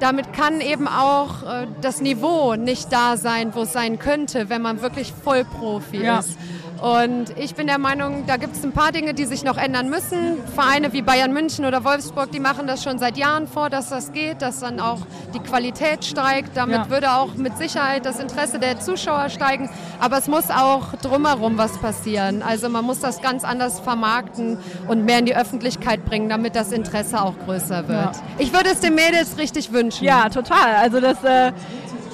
Damit 0.00 0.32
kann 0.32 0.60
eben 0.60 0.86
auch 0.86 1.42
äh, 1.42 1.66
das 1.80 2.00
Niveau 2.00 2.54
nicht 2.54 2.92
da 2.92 3.16
sein, 3.16 3.54
wo 3.54 3.62
es 3.62 3.72
sein 3.72 3.98
könnte, 3.98 4.48
wenn 4.48 4.62
man 4.62 4.80
wirklich 4.80 5.12
Vollprofi 5.12 6.02
ja. 6.02 6.20
ist. 6.20 6.38
Und 6.80 7.36
ich 7.36 7.54
bin 7.56 7.66
der 7.66 7.78
Meinung, 7.78 8.24
da 8.26 8.36
gibt 8.36 8.54
es 8.54 8.64
ein 8.64 8.72
paar 8.72 8.92
Dinge, 8.92 9.12
die 9.12 9.24
sich 9.24 9.42
noch 9.42 9.56
ändern 9.56 9.88
müssen. 9.90 10.36
Vereine 10.54 10.92
wie 10.92 11.02
Bayern 11.02 11.32
München 11.32 11.64
oder 11.64 11.82
Wolfsburg, 11.84 12.30
die 12.30 12.38
machen 12.38 12.66
das 12.66 12.84
schon 12.84 12.98
seit 12.98 13.16
Jahren 13.16 13.48
vor, 13.48 13.68
dass 13.68 13.88
das 13.88 14.12
geht, 14.12 14.42
dass 14.42 14.60
dann 14.60 14.78
auch 14.78 15.00
die 15.34 15.40
Qualität 15.40 16.04
steigt. 16.04 16.56
Damit 16.56 16.76
ja. 16.76 16.90
würde 16.90 17.12
auch 17.12 17.34
mit 17.34 17.58
Sicherheit 17.58 18.06
das 18.06 18.20
Interesse 18.20 18.60
der 18.60 18.78
Zuschauer 18.78 19.28
steigen. 19.28 19.68
Aber 19.98 20.18
es 20.18 20.28
muss 20.28 20.50
auch 20.50 20.94
drumherum 21.02 21.58
was 21.58 21.78
passieren. 21.78 22.42
Also 22.42 22.68
man 22.68 22.84
muss 22.84 23.00
das 23.00 23.20
ganz 23.22 23.42
anders 23.42 23.80
vermarkten 23.80 24.58
und 24.86 25.04
mehr 25.04 25.18
in 25.18 25.26
die 25.26 25.36
Öffentlichkeit 25.36 26.04
bringen, 26.04 26.28
damit 26.28 26.54
das 26.54 26.70
Interesse 26.70 27.20
auch 27.20 27.34
größer 27.44 27.88
wird. 27.88 27.98
Ja. 27.98 28.12
Ich 28.38 28.52
würde 28.52 28.70
es 28.70 28.80
den 28.80 28.94
Mädels 28.94 29.36
richtig 29.36 29.72
wünschen. 29.72 30.04
Ja, 30.04 30.28
total. 30.28 30.76
Also 30.76 31.00
das 31.00 31.24
äh, 31.24 31.52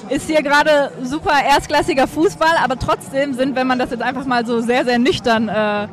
ist 0.09 0.27
hier 0.27 0.41
gerade 0.41 0.91
super 1.03 1.33
erstklassiger 1.43 2.07
Fußball, 2.07 2.57
aber 2.63 2.77
trotzdem 2.77 3.33
sind, 3.33 3.55
wenn 3.55 3.67
man 3.67 3.79
das 3.79 3.91
jetzt 3.91 4.03
einfach 4.03 4.25
mal 4.25 4.45
so 4.45 4.61
sehr, 4.61 4.85
sehr 4.85 4.99
nüchtern 4.99 5.49
äh, 5.49 5.87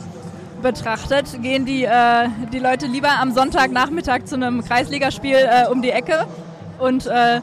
betrachtet, 0.62 1.42
gehen 1.42 1.64
die, 1.64 1.84
äh, 1.84 2.28
die 2.52 2.58
Leute 2.58 2.86
lieber 2.86 3.10
am 3.20 3.32
Sonntagnachmittag 3.32 4.24
zu 4.24 4.36
einem 4.36 4.64
Kreisligaspiel 4.64 5.36
äh, 5.36 5.68
um 5.68 5.82
die 5.82 5.90
Ecke 5.90 6.26
und 6.78 7.06
äh, 7.06 7.40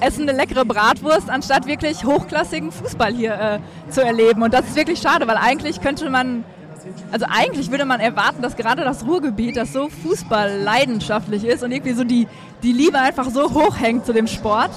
essen 0.00 0.28
eine 0.28 0.36
leckere 0.36 0.64
Bratwurst, 0.64 1.30
anstatt 1.30 1.66
wirklich 1.66 2.04
hochklassigen 2.04 2.72
Fußball 2.72 3.12
hier 3.12 3.34
äh, 3.34 3.90
zu 3.90 4.02
erleben. 4.02 4.42
Und 4.42 4.52
das 4.52 4.66
ist 4.66 4.76
wirklich 4.76 5.00
schade, 5.00 5.26
weil 5.26 5.36
eigentlich 5.36 5.80
könnte 5.80 6.10
man 6.10 6.44
also 7.10 7.26
eigentlich 7.28 7.70
würde 7.72 7.84
man 7.84 7.98
erwarten, 7.98 8.42
dass 8.42 8.56
gerade 8.56 8.84
das 8.84 9.04
Ruhrgebiet, 9.04 9.56
das 9.56 9.72
so 9.72 9.88
fußballleidenschaftlich 9.88 11.44
ist 11.44 11.64
und 11.64 11.72
irgendwie 11.72 11.94
so 11.94 12.04
die, 12.04 12.28
die 12.62 12.72
Liebe 12.72 12.98
einfach 12.98 13.28
so 13.30 13.52
hoch 13.52 13.76
hängt 13.78 14.06
zu 14.06 14.12
dem 14.12 14.28
Sport, 14.28 14.70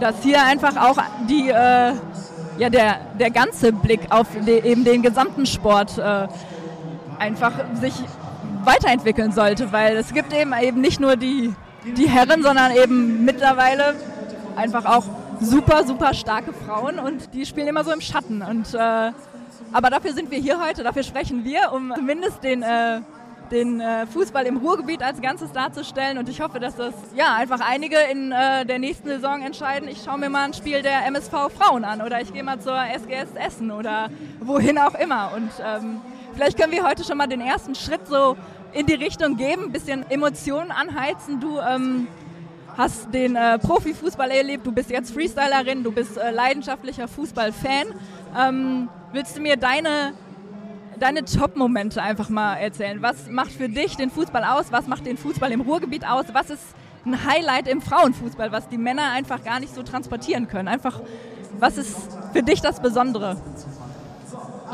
dass 0.00 0.22
hier 0.22 0.44
einfach 0.44 0.76
auch 0.76 0.98
die, 1.28 1.48
äh, 1.48 1.92
ja, 2.58 2.70
der, 2.70 2.96
der 3.18 3.30
ganze 3.30 3.72
Blick 3.72 4.00
auf 4.10 4.26
de, 4.46 4.64
eben 4.64 4.84
den 4.84 5.02
gesamten 5.02 5.46
Sport 5.46 5.98
äh, 5.98 6.28
einfach 7.18 7.52
sich 7.74 7.94
weiterentwickeln 8.64 9.32
sollte, 9.32 9.72
weil 9.72 9.96
es 9.96 10.12
gibt 10.12 10.32
eben 10.32 10.52
eben 10.60 10.80
nicht 10.80 11.00
nur 11.00 11.16
die, 11.16 11.54
die 11.84 12.08
Herren, 12.08 12.42
sondern 12.42 12.72
eben 12.72 13.24
mittlerweile 13.24 13.94
einfach 14.56 14.84
auch 14.84 15.04
super, 15.40 15.84
super 15.84 16.14
starke 16.14 16.52
Frauen 16.52 16.98
und 16.98 17.34
die 17.34 17.44
spielen 17.44 17.68
immer 17.68 17.84
so 17.84 17.92
im 17.92 18.00
Schatten. 18.00 18.42
Und, 18.42 18.74
äh, 18.74 19.12
aber 19.72 19.90
dafür 19.90 20.12
sind 20.12 20.30
wir 20.30 20.38
hier 20.38 20.60
heute, 20.64 20.82
dafür 20.82 21.02
sprechen 21.02 21.44
wir, 21.44 21.72
um 21.72 21.92
zumindest 21.94 22.42
den 22.42 22.62
äh, 22.62 23.00
den 23.50 23.80
äh, 23.80 24.06
Fußball 24.06 24.46
im 24.46 24.56
Ruhrgebiet 24.56 25.02
als 25.02 25.20
Ganzes 25.20 25.52
darzustellen. 25.52 26.18
Und 26.18 26.28
ich 26.28 26.40
hoffe, 26.40 26.60
dass 26.60 26.76
das 26.76 26.94
ja 27.14 27.34
einfach 27.34 27.60
einige 27.60 27.96
in 28.10 28.32
äh, 28.32 28.64
der 28.64 28.78
nächsten 28.78 29.08
Saison 29.08 29.42
entscheiden. 29.42 29.88
Ich 29.88 30.02
schaue 30.04 30.18
mir 30.18 30.30
mal 30.30 30.44
ein 30.44 30.54
Spiel 30.54 30.82
der 30.82 31.06
MSV 31.06 31.50
Frauen 31.56 31.84
an 31.84 32.02
oder 32.02 32.20
ich 32.20 32.32
gehe 32.32 32.42
mal 32.42 32.60
zur 32.60 32.76
SGS 32.76 33.34
Essen 33.34 33.70
oder 33.70 34.10
wohin 34.40 34.78
auch 34.78 34.94
immer. 34.94 35.32
Und 35.34 35.50
ähm, 35.64 36.00
vielleicht 36.34 36.58
können 36.58 36.72
wir 36.72 36.86
heute 36.86 37.04
schon 37.04 37.18
mal 37.18 37.26
den 37.26 37.40
ersten 37.40 37.74
Schritt 37.74 38.06
so 38.06 38.36
in 38.72 38.86
die 38.86 38.94
Richtung 38.94 39.36
geben, 39.36 39.64
ein 39.64 39.72
bisschen 39.72 40.08
Emotionen 40.10 40.70
anheizen. 40.70 41.40
Du 41.40 41.60
ähm, 41.60 42.08
hast 42.76 43.12
den 43.14 43.36
äh, 43.36 43.58
Profifußball 43.58 44.30
erlebt, 44.30 44.66
du 44.66 44.72
bist 44.72 44.90
jetzt 44.90 45.12
Freestylerin, 45.12 45.84
du 45.84 45.92
bist 45.92 46.16
äh, 46.16 46.30
leidenschaftlicher 46.30 47.08
Fußballfan. 47.08 47.86
Ähm, 48.36 48.88
willst 49.12 49.36
du 49.36 49.40
mir 49.40 49.56
deine 49.56 50.14
deine 51.04 51.26
Top-Momente 51.26 52.02
einfach 52.02 52.30
mal 52.30 52.54
erzählen. 52.54 53.02
Was 53.02 53.28
macht 53.28 53.52
für 53.52 53.68
dich 53.68 53.94
den 53.96 54.10
Fußball 54.10 54.42
aus? 54.42 54.72
Was 54.72 54.86
macht 54.86 55.04
den 55.04 55.18
Fußball 55.18 55.52
im 55.52 55.60
Ruhrgebiet 55.60 56.06
aus? 56.06 56.24
Was 56.32 56.48
ist 56.48 56.62
ein 57.04 57.26
Highlight 57.26 57.68
im 57.68 57.82
Frauenfußball, 57.82 58.52
was 58.52 58.70
die 58.70 58.78
Männer 58.78 59.12
einfach 59.12 59.44
gar 59.44 59.60
nicht 59.60 59.74
so 59.74 59.82
transportieren 59.82 60.48
können? 60.48 60.66
Einfach, 60.66 61.02
was 61.60 61.76
ist 61.76 61.94
für 62.32 62.42
dich 62.42 62.62
das 62.62 62.80
Besondere? 62.80 63.36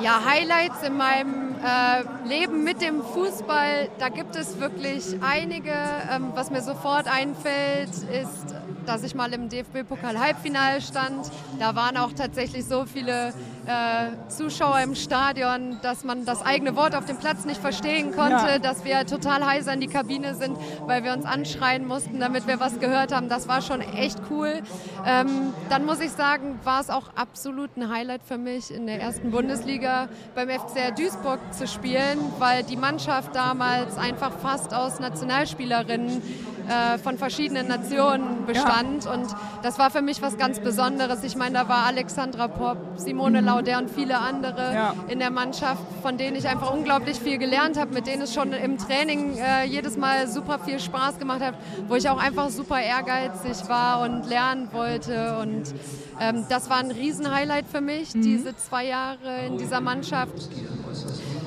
Ja, 0.01 0.21
Highlights 0.25 0.85
in 0.87 0.97
meinem 0.97 1.57
äh, 1.65 2.29
Leben 2.29 2.63
mit 2.63 2.81
dem 2.81 3.03
Fußball, 3.03 3.89
da 3.99 4.09
gibt 4.09 4.37
es 4.37 4.61
wirklich 4.61 5.17
einige. 5.21 5.73
Ähm, 5.73 6.31
was 6.35 6.53
mir 6.53 6.63
sofort 6.63 7.13
einfällt, 7.13 7.91
ist 7.91 8.55
dass 8.87 9.03
ich 9.05 9.15
mal 9.15 9.33
im 9.33 9.49
DFB-Pokal-Halbfinale 9.49 10.81
stand. 10.81 11.31
Da 11.59 11.77
waren 11.77 11.97
auch 11.97 12.13
tatsächlich 12.13 12.65
so 12.65 12.85
viele 12.87 13.33
äh, 13.67 14.29
Zuschauer 14.29 14.81
im 14.81 14.95
Stadion, 14.95 15.79
dass 15.83 16.05
man 16.05 16.25
das 16.25 16.45
eigene 16.45 16.77
Wort 16.77 16.95
auf 16.95 17.05
dem 17.07 17.17
Platz 17.17 17.45
nicht 17.45 17.61
verstehen 17.61 18.13
konnte, 18.13 18.47
ja. 18.47 18.59
dass 18.59 18.85
wir 18.85 19.07
total 19.07 19.45
heiser 19.45 19.73
in 19.73 19.81
die 19.81 19.87
Kabine 19.87 20.35
sind, 20.35 20.57
weil 20.87 21.05
wir 21.05 21.13
uns 21.13 21.25
anschreien 21.25 21.87
mussten, 21.87 22.21
damit 22.21 22.47
wir 22.47 22.61
was 22.61 22.79
gehört 22.81 23.15
haben. 23.15 23.29
Das 23.29 23.49
war 23.49 23.63
schon 23.63 23.81
echt 23.81 24.19
cool. 24.31 24.63
Ähm, 25.07 25.53
dann 25.69 25.85
muss 25.85 26.01
ich 26.01 26.11
sagen, 26.11 26.59
war 26.65 26.81
es 26.81 26.91
auch 26.91 27.15
absolut 27.15 27.77
ein 27.77 27.89
Highlight 27.89 28.23
für 28.25 28.39
mich, 28.39 28.73
in 28.73 28.87
der 28.87 29.01
ersten 29.01 29.31
Bundesliga 29.31 30.09
beim 30.35 30.49
FCR 30.49 30.93
Duisburg 30.93 31.41
zu 31.53 31.67
spielen, 31.67 32.19
weil 32.39 32.63
die 32.63 32.77
Mannschaft 32.77 33.35
damals 33.35 33.99
einfach 33.99 34.33
fast 34.39 34.75
aus 34.75 35.01
Nationalspielerinnen 35.01 36.23
äh, 36.71 36.99
von 36.99 37.19
verschiedenen 37.19 37.67
Nationen 37.67 38.47
bestand. 38.47 39.05
Ja. 39.05 39.15
Und 39.15 39.27
das 39.63 39.79
war 39.79 39.91
für 39.91 40.03
mich 40.03 40.23
was 40.23 40.39
ganz 40.39 40.61
Besonderes. 40.61 41.25
Ich 41.25 41.37
meine, 41.37 41.55
da 41.55 41.69
war 41.69 41.87
Alexandra 41.87 42.49
Popp, 42.49 42.79
Simone 42.97 43.41
mhm. 43.41 43.47
Lauder 43.51 43.79
und 43.79 43.91
viele 43.91 44.19
andere 44.19 44.75
ja. 44.75 44.95
in 45.09 45.19
der 45.19 45.31
Mannschaft, 45.31 45.83
von 46.03 46.17
denen 46.17 46.37
ich 46.37 46.47
einfach 46.47 46.73
unglaublich 46.73 47.19
viel 47.19 47.39
gelernt 47.39 47.79
habe, 47.79 47.93
mit 47.93 48.07
denen 48.07 48.23
es 48.23 48.35
schon 48.35 48.53
im 48.53 48.79
Training 48.79 49.37
äh, 49.37 49.65
jedes 49.65 49.97
Mal 49.97 50.29
super 50.29 50.59
viel 50.59 50.79
Spaß 50.79 51.19
gemacht 51.19 51.41
hat, 51.41 51.55
wo 51.89 51.95
ich 51.97 52.09
auch 52.09 52.19
einfach 52.19 52.51
super 52.51 52.81
ehrgeizig 52.81 53.69
war 53.69 54.03
und 54.03 54.29
lernen 54.29 54.69
wollte. 54.73 55.39
Und 55.39 55.75
ähm, 56.21 56.45
das 56.49 56.71
war 56.71 56.79
ein 56.79 56.91
Riesenhighlight 56.91 57.67
für 57.67 57.81
mich, 57.81 58.15
mhm. 58.15 58.23
diese 58.23 58.57
zwei 58.57 58.87
Jahre 58.87 59.47
in 59.47 59.59
dieser 59.59 59.81
Mannschaft. 59.81 60.49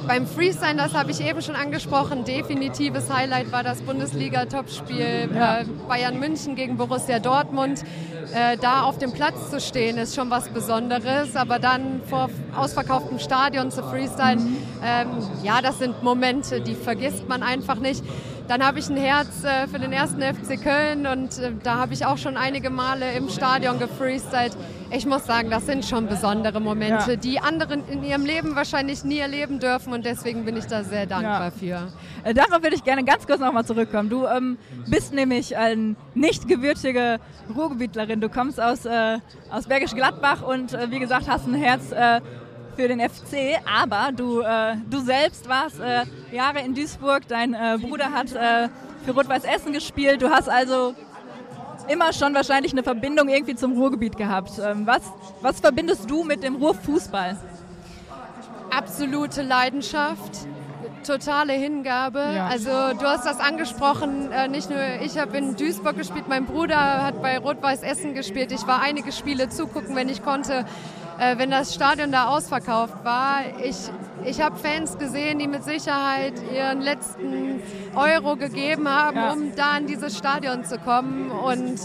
Beim 0.07 0.27
Freestyle, 0.27 0.75
das 0.75 0.93
habe 0.93 1.11
ich 1.11 1.21
eben 1.21 1.41
schon 1.41 1.55
angesprochen, 1.55 2.25
definitives 2.25 3.11
Highlight 3.11 3.51
war 3.53 3.63
das 3.63 3.81
Bundesliga-Topspiel 3.81 5.29
äh, 5.33 5.65
Bayern 5.87 6.19
München 6.19 6.55
gegen 6.55 6.75
Borussia 6.75 7.19
Dortmund. 7.19 7.83
Äh, 8.33 8.57
da 8.57 8.83
auf 8.83 8.97
dem 8.97 9.13
Platz 9.13 9.49
zu 9.49 9.61
stehen, 9.61 9.97
ist 9.97 10.15
schon 10.15 10.29
was 10.29 10.49
Besonderes, 10.49 11.35
aber 11.35 11.59
dann 11.59 12.01
vor 12.09 12.29
ausverkauftem 12.55 13.19
Stadion 13.19 13.71
zu 13.71 13.81
freestylen, 13.83 14.57
ähm, 14.83 15.07
ja, 15.43 15.61
das 15.61 15.79
sind 15.79 16.03
Momente, 16.03 16.59
die 16.59 16.75
vergisst 16.75 17.29
man 17.29 17.41
einfach 17.41 17.77
nicht. 17.77 18.03
Dann 18.47 18.65
habe 18.65 18.79
ich 18.79 18.89
ein 18.89 18.97
Herz 18.97 19.43
äh, 19.43 19.67
für 19.67 19.79
den 19.79 19.91
ersten 19.91 20.21
FC 20.21 20.61
Köln 20.61 21.07
und 21.07 21.39
äh, 21.39 21.51
da 21.63 21.75
habe 21.75 21.93
ich 21.93 22.05
auch 22.05 22.17
schon 22.17 22.37
einige 22.37 22.69
Male 22.69 23.13
im 23.13 23.29
Stadion 23.29 23.79
gefreestylt. 23.79 24.55
Ich 24.91 25.05
muss 25.05 25.25
sagen, 25.25 25.49
das 25.49 25.65
sind 25.65 25.85
schon 25.85 26.07
besondere 26.07 26.59
Momente, 26.59 27.11
ja. 27.11 27.15
die 27.15 27.39
anderen 27.39 27.87
in 27.87 28.03
ihrem 28.03 28.25
Leben 28.25 28.55
wahrscheinlich 28.55 29.03
nie 29.03 29.17
erleben 29.17 29.59
dürfen 29.59 29.93
und 29.93 30.05
deswegen 30.05 30.45
bin 30.45 30.57
ich 30.57 30.65
da 30.65 30.83
sehr 30.83 31.05
dankbar 31.05 31.45
ja. 31.45 31.51
für. 31.51 31.93
Äh, 32.23 32.33
darauf 32.33 32.61
würde 32.61 32.75
ich 32.75 32.83
gerne 32.83 33.03
ganz 33.03 33.25
kurz 33.25 33.39
nochmal 33.39 33.65
zurückkommen. 33.65 34.09
Du 34.09 34.27
ähm, 34.27 34.57
bist 34.87 35.13
nämlich 35.13 35.57
eine 35.57 35.95
nicht 36.13 36.47
gebürtige 36.47 37.19
Ruhrgebietlerin. 37.55 38.21
Du 38.21 38.29
kommst 38.29 38.61
aus, 38.61 38.85
äh, 38.85 39.19
aus 39.49 39.67
Bergisch 39.67 39.95
Gladbach 39.95 40.41
und 40.41 40.73
äh, 40.73 40.91
wie 40.91 40.99
gesagt 40.99 41.27
hast 41.27 41.47
ein 41.47 41.55
Herz 41.55 41.91
äh, 41.91 42.21
für 42.75 42.87
den 42.87 42.99
FC, 42.99 43.59
aber 43.65 44.11
du, 44.11 44.41
äh, 44.41 44.75
du 44.89 44.99
selbst 44.99 45.47
warst 45.47 45.79
äh, 45.79 46.03
Jahre 46.31 46.59
in 46.59 46.73
Duisburg, 46.73 47.27
dein 47.27 47.53
äh, 47.53 47.77
Bruder 47.79 48.11
hat 48.11 48.33
äh, 48.33 48.69
für 49.05 49.11
Rot-Weiß 49.11 49.43
Essen 49.43 49.73
gespielt, 49.73 50.21
du 50.21 50.29
hast 50.29 50.49
also 50.49 50.95
immer 51.87 52.13
schon 52.13 52.33
wahrscheinlich 52.33 52.71
eine 52.71 52.83
Verbindung 52.83 53.29
irgendwie 53.29 53.55
zum 53.55 53.73
Ruhrgebiet 53.73 54.17
gehabt. 54.17 54.51
Ähm, 54.63 54.85
was, 54.87 55.01
was 55.41 55.59
verbindest 55.59 56.09
du 56.09 56.23
mit 56.23 56.43
dem 56.43 56.55
Ruhrfußball? 56.55 57.37
Absolute 58.71 59.41
Leidenschaft, 59.43 60.47
totale 61.05 61.53
Hingabe. 61.53 62.19
Ja. 62.35 62.47
Also 62.47 62.69
du 62.69 63.05
hast 63.05 63.25
das 63.25 63.39
angesprochen, 63.39 64.31
äh, 64.31 64.47
nicht 64.47 64.69
nur 64.69 64.79
ich 65.01 65.17
habe 65.17 65.37
in 65.37 65.55
Duisburg 65.55 65.97
gespielt, 65.97 66.25
mein 66.27 66.45
Bruder 66.45 67.03
hat 67.03 67.21
bei 67.21 67.37
Rot-Weiß 67.37 67.83
Essen 67.83 68.13
gespielt. 68.13 68.51
Ich 68.51 68.65
war 68.65 68.81
einige 68.81 69.11
Spiele 69.11 69.49
zugucken, 69.49 69.95
wenn 69.95 70.09
ich 70.09 70.23
konnte 70.23 70.65
äh, 71.23 71.37
wenn 71.37 71.51
das 71.51 71.73
Stadion 71.73 72.11
da 72.11 72.27
ausverkauft 72.27 73.03
war. 73.03 73.41
Ich, 73.63 73.77
ich 74.25 74.41
habe 74.41 74.57
Fans 74.57 74.97
gesehen, 74.97 75.39
die 75.39 75.47
mit 75.47 75.63
Sicherheit 75.63 76.33
ihren 76.53 76.81
letzten 76.81 77.61
Euro 77.95 78.35
gegeben 78.35 78.87
haben, 78.87 79.17
ja. 79.17 79.31
um 79.31 79.55
da 79.55 79.77
in 79.77 79.87
dieses 79.87 80.17
Stadion 80.17 80.65
zu 80.65 80.77
kommen. 80.79 81.31
Und 81.31 81.79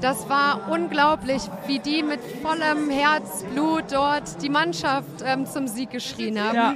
das 0.00 0.28
war 0.28 0.68
unglaublich, 0.70 1.42
wie 1.66 1.78
die 1.78 2.02
mit 2.02 2.20
vollem 2.42 2.90
Herzblut 2.90 3.84
dort 3.90 4.42
die 4.42 4.50
Mannschaft 4.50 5.22
ähm, 5.24 5.46
zum 5.46 5.66
Sieg 5.66 5.90
geschrien 5.90 6.42
haben. 6.42 6.56
Ja. 6.56 6.74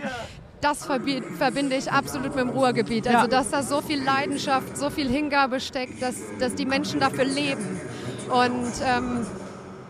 Das 0.60 0.84
verbinde 0.84 1.76
ich 1.76 1.92
absolut 1.92 2.34
mit 2.34 2.44
dem 2.44 2.50
Ruhrgebiet. 2.50 3.06
Also, 3.06 3.20
ja. 3.20 3.26
dass 3.28 3.50
da 3.50 3.62
so 3.62 3.80
viel 3.80 4.02
Leidenschaft, 4.02 4.76
so 4.76 4.90
viel 4.90 5.08
Hingabe 5.08 5.60
steckt, 5.60 6.02
dass, 6.02 6.16
dass 6.40 6.56
die 6.56 6.66
Menschen 6.66 6.98
dafür 6.98 7.24
leben. 7.24 7.80
Und 8.28 8.72
ähm, 8.84 9.24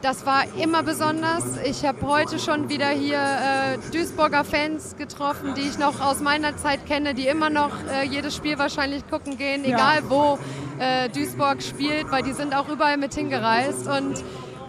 das 0.03 0.25
war 0.25 0.45
immer 0.57 0.83
besonders. 0.83 1.45
Ich 1.65 1.85
habe 1.85 2.03
heute 2.03 2.39
schon 2.39 2.69
wieder 2.69 2.89
hier 2.89 3.19
äh, 3.19 3.79
Duisburger 3.93 4.45
Fans 4.45 4.97
getroffen, 4.97 5.55
die 5.57 5.63
ich 5.63 5.79
noch 5.79 6.01
aus 6.01 6.21
meiner 6.21 6.57
Zeit 6.57 6.87
kenne, 6.87 7.15
die 7.15 7.27
immer 7.27 7.51
noch 7.51 7.73
äh, 7.93 8.05
jedes 8.07 8.37
Spiel 8.37 8.59
wahrscheinlich 8.59 9.09
gucken 9.09 9.37
gehen, 9.37 9.65
egal 9.65 9.97
ja. 9.97 10.11
wo 10.11 10.39
äh, 10.79 11.09
Duisburg 11.09 11.63
spielt, 11.63 12.11
weil 12.11 12.23
die 12.23 12.33
sind 12.33 12.55
auch 12.55 12.69
überall 12.69 12.97
mit 12.97 13.15
hingereist. 13.15 13.89
Und 13.89 14.23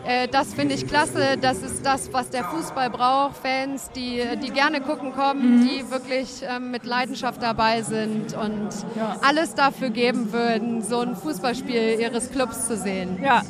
äh, 0.06 0.28
das 0.28 0.56
finde 0.56 0.74
ich 0.74 0.88
klasse. 0.88 1.38
Das 1.40 1.62
ist 1.62 1.86
das, 1.86 2.12
was 2.12 2.32
der 2.32 2.46
Fußball 2.46 2.90
braucht. 2.90 3.38
Fans, 3.38 3.92
die, 3.92 4.24
die 4.42 4.50
gerne 4.50 4.82
gucken 4.82 5.14
kommen, 5.14 5.60
mhm. 5.60 5.68
die 5.68 5.92
wirklich 5.92 6.42
ähm, 6.42 6.72
mit 6.72 6.86
Leidenschaft 6.86 7.44
dabei 7.44 7.84
sind 7.84 8.34
und 8.36 8.70
ja. 8.96 9.18
alles 9.22 9.54
dafür 9.54 9.92
geben 9.92 10.34
würden, 10.34 10.82
so 10.82 11.02
ein 11.02 11.16
Fußballspiel 11.16 12.00
ihres 12.00 12.32
Clubs 12.32 12.68
zu 12.68 12.76
sehen. 12.78 13.20
Ja, 13.22 13.44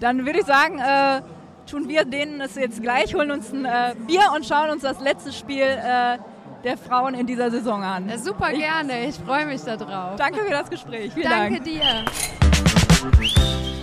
dann 0.00 0.26
würde 0.26 0.40
ich 0.40 0.46
sagen, 0.46 0.78
äh, 0.78 1.22
tun 1.70 1.88
wir 1.88 2.04
denen 2.04 2.40
es 2.40 2.54
jetzt 2.56 2.82
gleich, 2.82 3.14
holen 3.14 3.30
uns 3.30 3.52
ein 3.52 3.64
äh, 3.64 3.94
Bier 4.06 4.32
und 4.34 4.44
schauen 4.46 4.70
uns 4.70 4.82
das 4.82 5.00
letzte 5.00 5.32
Spiel 5.32 5.62
äh, 5.62 6.18
der 6.64 6.78
Frauen 6.78 7.14
in 7.14 7.26
dieser 7.26 7.50
Saison 7.50 7.82
an. 7.82 8.08
Ja, 8.08 8.18
super 8.18 8.50
ich, 8.52 8.58
gerne, 8.58 9.06
ich 9.06 9.16
freue 9.16 9.46
mich 9.46 9.62
darauf. 9.62 10.16
Danke 10.16 10.40
für 10.40 10.50
das 10.50 10.70
Gespräch. 10.70 11.12
Vielen 11.12 11.30
Danke 11.30 11.60
Dank. 11.60 11.64
dir. 11.64 12.04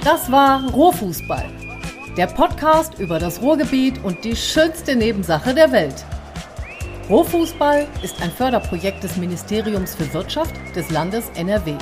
Das 0.03 0.31
war 0.31 0.67
Rohfußball, 0.71 1.45
der 2.17 2.27
Podcast 2.27 2.97
über 2.99 3.19
das 3.19 3.41
Ruhrgebiet 3.41 4.03
und 4.03 4.23
die 4.23 4.35
schönste 4.35 4.95
Nebensache 4.95 5.53
der 5.53 5.71
Welt. 5.71 6.05
Rohfußball 7.09 7.87
ist 8.03 8.21
ein 8.21 8.31
Förderprojekt 8.31 9.03
des 9.03 9.17
Ministeriums 9.17 9.95
für 9.95 10.11
Wirtschaft 10.13 10.55
des 10.75 10.89
Landes 10.89 11.29
NRW. 11.35 11.75